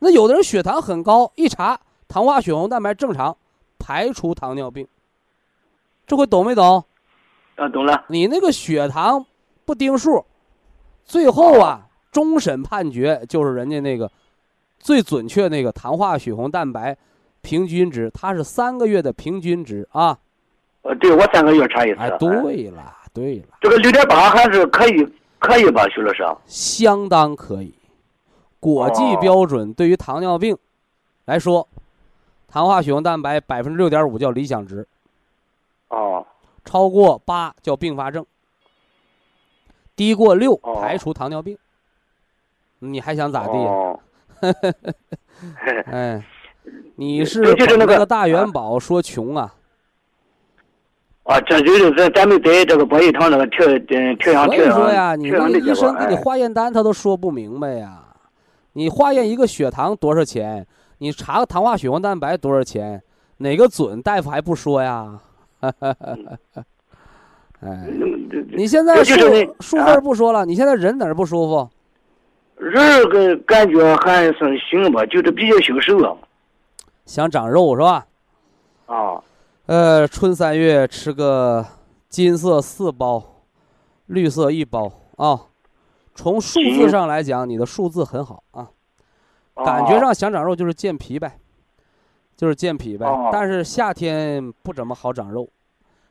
[0.00, 3.36] 那有的人血糖很高，一查糖化血红蛋白正常，
[3.78, 4.86] 排除糖尿病。
[6.06, 6.84] 这回懂没懂？
[7.56, 8.04] 啊，懂了。
[8.08, 9.24] 你那个血糖
[9.64, 10.24] 不盯数，
[11.04, 14.10] 最后啊，终审判决就是人家那个
[14.78, 16.96] 最准确那个糖化血红蛋白
[17.40, 20.18] 平均值，它是三个月的平均值啊。
[20.82, 21.98] 呃，对我三个月查一次。
[21.98, 23.44] 哎，对了，对了。
[23.60, 26.22] 这个六点八还是可以，可以吧，徐老师？
[26.46, 27.74] 相当可以，
[28.60, 30.56] 国际标准对于糖尿病
[31.24, 31.66] 来说，
[32.48, 34.86] 糖化血红蛋白百分之六点五叫理想值。
[35.88, 36.24] 哦。
[36.66, 38.26] 超过八叫并发症，
[39.94, 41.56] 低过六排除糖尿病。
[42.80, 43.98] 你还想咋地？
[45.90, 46.22] 哎，
[46.96, 47.40] 你是
[47.78, 49.54] 那个大元宝说穷啊？
[51.22, 54.72] 啊，这就是咱咱们在这个博益堂那个调嗯调养调养。
[54.72, 58.02] 所以说呀，你那医生给你化验单他都说不明白呀。
[58.74, 60.66] 你化验一个血糖多少钱？
[60.98, 63.02] 你查个糖化血红蛋白多少钱？
[63.38, 64.02] 哪个准？
[64.02, 65.18] 大夫还不说呀？
[65.60, 65.96] 哈哈
[66.52, 66.64] 哈！
[67.60, 67.88] 哎，
[68.52, 69.14] 你现在数
[69.60, 71.70] 数字不说了，你现在人哪儿不舒服？
[72.56, 76.18] 人个感觉还算行吧，就是比较消瘦。
[77.04, 78.06] 想长肉是吧？
[78.86, 79.22] 啊。
[79.66, 81.64] 呃，春三月吃个
[82.08, 83.22] 金色四包，
[84.06, 85.40] 绿色一包啊。
[86.14, 88.68] 从数字上来讲，你的数字很好啊。
[89.56, 91.38] 感觉上想长肉就是健脾呗。
[92.36, 95.48] 就是健脾呗，但是夏天不怎么好长肉，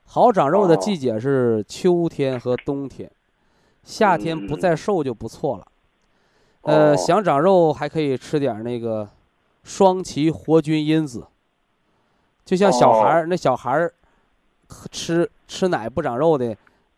[0.06, 3.10] 好长肉的季节是秋天和冬天，
[3.84, 5.68] 夏天不再瘦就不错了。
[6.62, 9.08] 呃，想长肉还可以吃点那个
[9.64, 11.28] 双歧活菌因子，
[12.44, 13.94] 就像小孩儿那小孩儿
[14.92, 16.58] 吃吃奶不长肉的，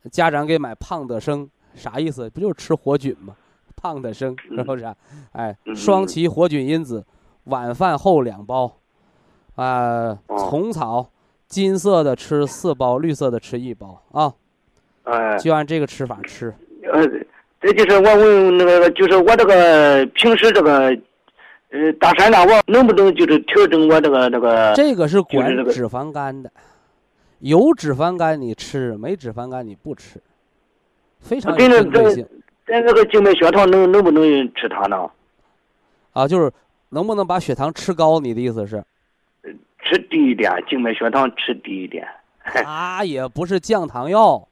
[0.09, 2.29] 家长给买胖的生，啥意思？
[2.29, 3.35] 不就是吃活菌吗？
[3.75, 4.95] 胖的生是不是？
[5.33, 7.05] 哎，双歧活菌因子，
[7.43, 8.73] 晚饭后两包。
[9.57, 11.09] 啊，虫草，
[11.47, 14.31] 金色的吃四包，绿色的吃一包啊。
[15.03, 16.53] 哎，就按这个吃法吃。
[16.93, 17.03] 呃，
[17.59, 20.95] 这就是我问那个，就是我这个平时这个，
[21.71, 24.73] 呃，大山大我能不能就是调整我这个这个？
[24.75, 26.51] 这个是管脂肪肝的，
[27.39, 30.21] 有脂肪肝你吃，没脂肪肝你不吃，
[31.19, 32.27] 非常有针对性。
[32.67, 34.21] 咱这个静脉血糖能能不能
[34.53, 35.09] 吃它呢？
[36.13, 36.51] 啊，就是
[36.89, 38.19] 能不能把血糖吃高？
[38.19, 38.83] 你的意思是？
[39.87, 42.05] 吃低一点，静脉血糖吃低一点。
[42.43, 44.47] 它 也不是降糖药。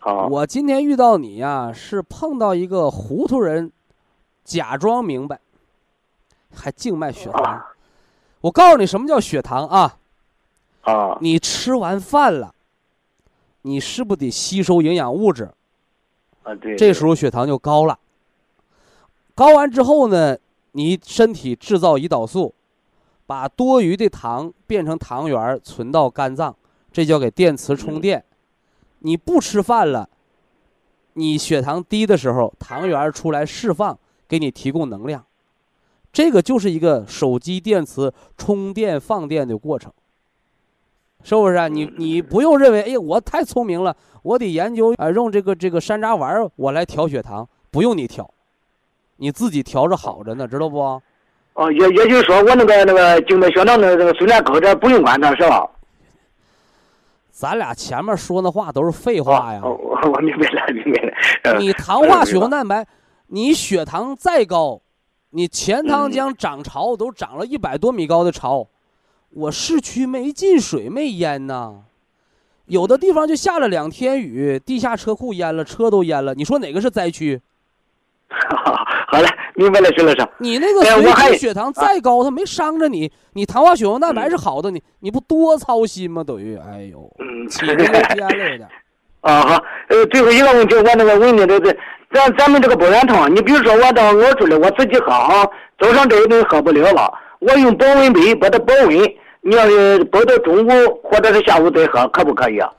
[0.00, 3.70] 好，我今天遇到你呀，是碰到一个糊涂人，
[4.44, 5.38] 假装明白，
[6.52, 7.64] 还静脉血糖。
[8.40, 9.96] 我告诉你什么叫血糖啊？
[10.82, 11.18] 啊。
[11.20, 12.54] 你吃完饭了，
[13.62, 15.50] 你是不是得吸收营养物质？
[16.42, 16.76] 啊，对。
[16.76, 17.98] 这时候血糖就高了。
[19.34, 20.36] 高完之后呢，
[20.72, 22.54] 你身体制造胰岛素。
[23.26, 26.54] 把多余的糖变成糖原存到肝脏，
[26.92, 28.24] 这叫给电池充电。
[29.00, 30.08] 你不吃饭了，
[31.14, 35.24] 你血糖低的时候，糖原出来释放，给你提供能量。
[36.12, 39.92] 这个就是一个手机电池充电放电的过程。
[41.22, 41.68] 是不是啊？
[41.68, 48.30] 你你不用认为，哎呀，我太聪明了，我得研究啊，用这个这个山楂丸儿我来调血糖，不用你调，
[49.16, 51.00] 你自己调着好着呢，知道不？
[51.54, 55.68] 哦，也也就是说，我那个那个静脉血糖的这个虽然高这，不用管它，是吧？
[57.30, 59.60] 咱俩前面说那话都是废话呀。
[59.62, 61.58] 哦，我我明白了，明白了。
[61.58, 62.86] 你糖化血红蛋白，
[63.28, 64.80] 你血糖再高，
[65.30, 68.68] 你钱塘江涨潮都涨了一百多米高的潮，
[69.30, 71.82] 我市区没进水没淹呐，
[72.66, 76.34] 有的地方就下了两天雨，地下车库淹了，车都淹了。
[76.34, 77.40] 你说哪个是灾区？
[79.08, 80.28] 好嘞，明白了，徐老师。
[80.38, 86.22] 你那个随机血糖再高，它没伤着你，你糖化血红蛋白是好的，你你不多操心吗？
[86.24, 87.10] 等于，哎呦，
[87.48, 88.68] 起那个天了有点。
[89.20, 91.74] 啊好，呃，最后一个问题，我那个问的这个，
[92.12, 98.90] 咱咱们这个保元汤，你比如说我到我出来，我自己喝啊，早上这一顿喝不了了，我用保温杯把它保温，
[99.40, 102.70] 你要是保到中午或者是下午再喝，可不可以啊？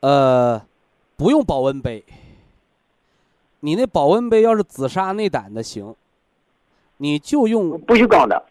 [0.00, 0.62] 呃，
[1.18, 2.02] 不用保温杯。
[3.64, 5.96] 你那保温杯要是紫砂内胆的行，
[6.98, 8.44] 你就用不锈钢的，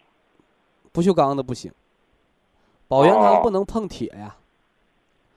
[0.91, 1.71] 不锈钢的不行。
[2.87, 4.35] 保元汤不能碰铁呀，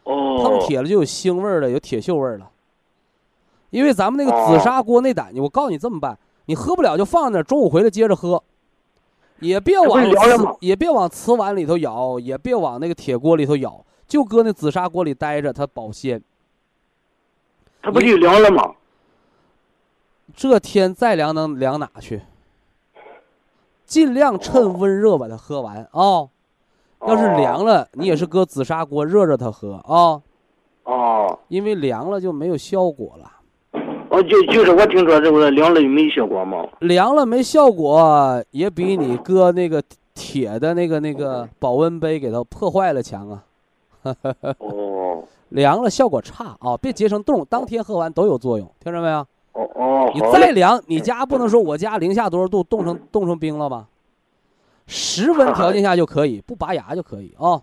[0.04, 2.50] 哦，碰铁了就有腥味了，有铁锈味了。
[3.68, 8.42] 因为咱们那个紫砂锅内胆，我告诉你这么办，你喝不了就放那，中午回来接着喝，
[9.40, 16.22] 也别往瓷也别往瓷碗里头舀，也别往那个铁锅里头舀，就搁那紫砂锅里待着，它保鲜。
[17.82, 18.74] 它不就凉了吗？
[20.34, 22.22] 这天再凉能凉哪去？
[23.84, 26.26] 尽量趁温热把它喝完啊！
[27.06, 30.20] 要是凉了，你也是搁紫砂锅热热它喝啊。
[30.82, 31.38] 哦。
[31.46, 33.32] 因为凉了就没有效果了。
[34.10, 36.66] 哦，就就是我听说这个凉了就没效果吗？
[36.80, 39.80] 凉了没效果，也比你搁那个
[40.14, 43.44] 铁的那个那个保温杯给它破坏了强啊。
[44.58, 45.22] 哦。
[45.50, 46.76] 凉了效果差啊！
[46.76, 49.24] 别结成冻，当天喝完都有作用，听着没有？
[49.56, 53.88] 哦哦，你再凉，你家不能说我家零下多少度冻成冻成冰了吧？
[54.86, 57.62] 室 温条件下就可以，不拔牙就可以啊。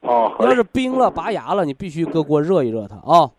[0.00, 3.30] 哦，要是冰了拔牙了，你必须搁锅热一热它啊。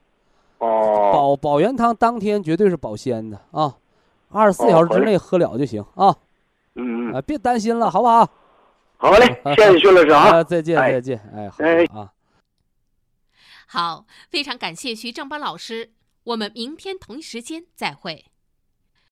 [0.57, 3.75] 哦，保保元汤当天绝对是保鲜的啊，
[4.29, 6.15] 二十四小时之内喝了就行啊。
[6.75, 8.27] 嗯嗯，别担心了，好不好？
[8.97, 12.11] 好嘞， 谢谢徐老师啊，再见再见，哎好啊。
[13.67, 15.91] 好，非常感谢徐正邦老师。
[16.26, 18.32] 我们明天同一时间再会。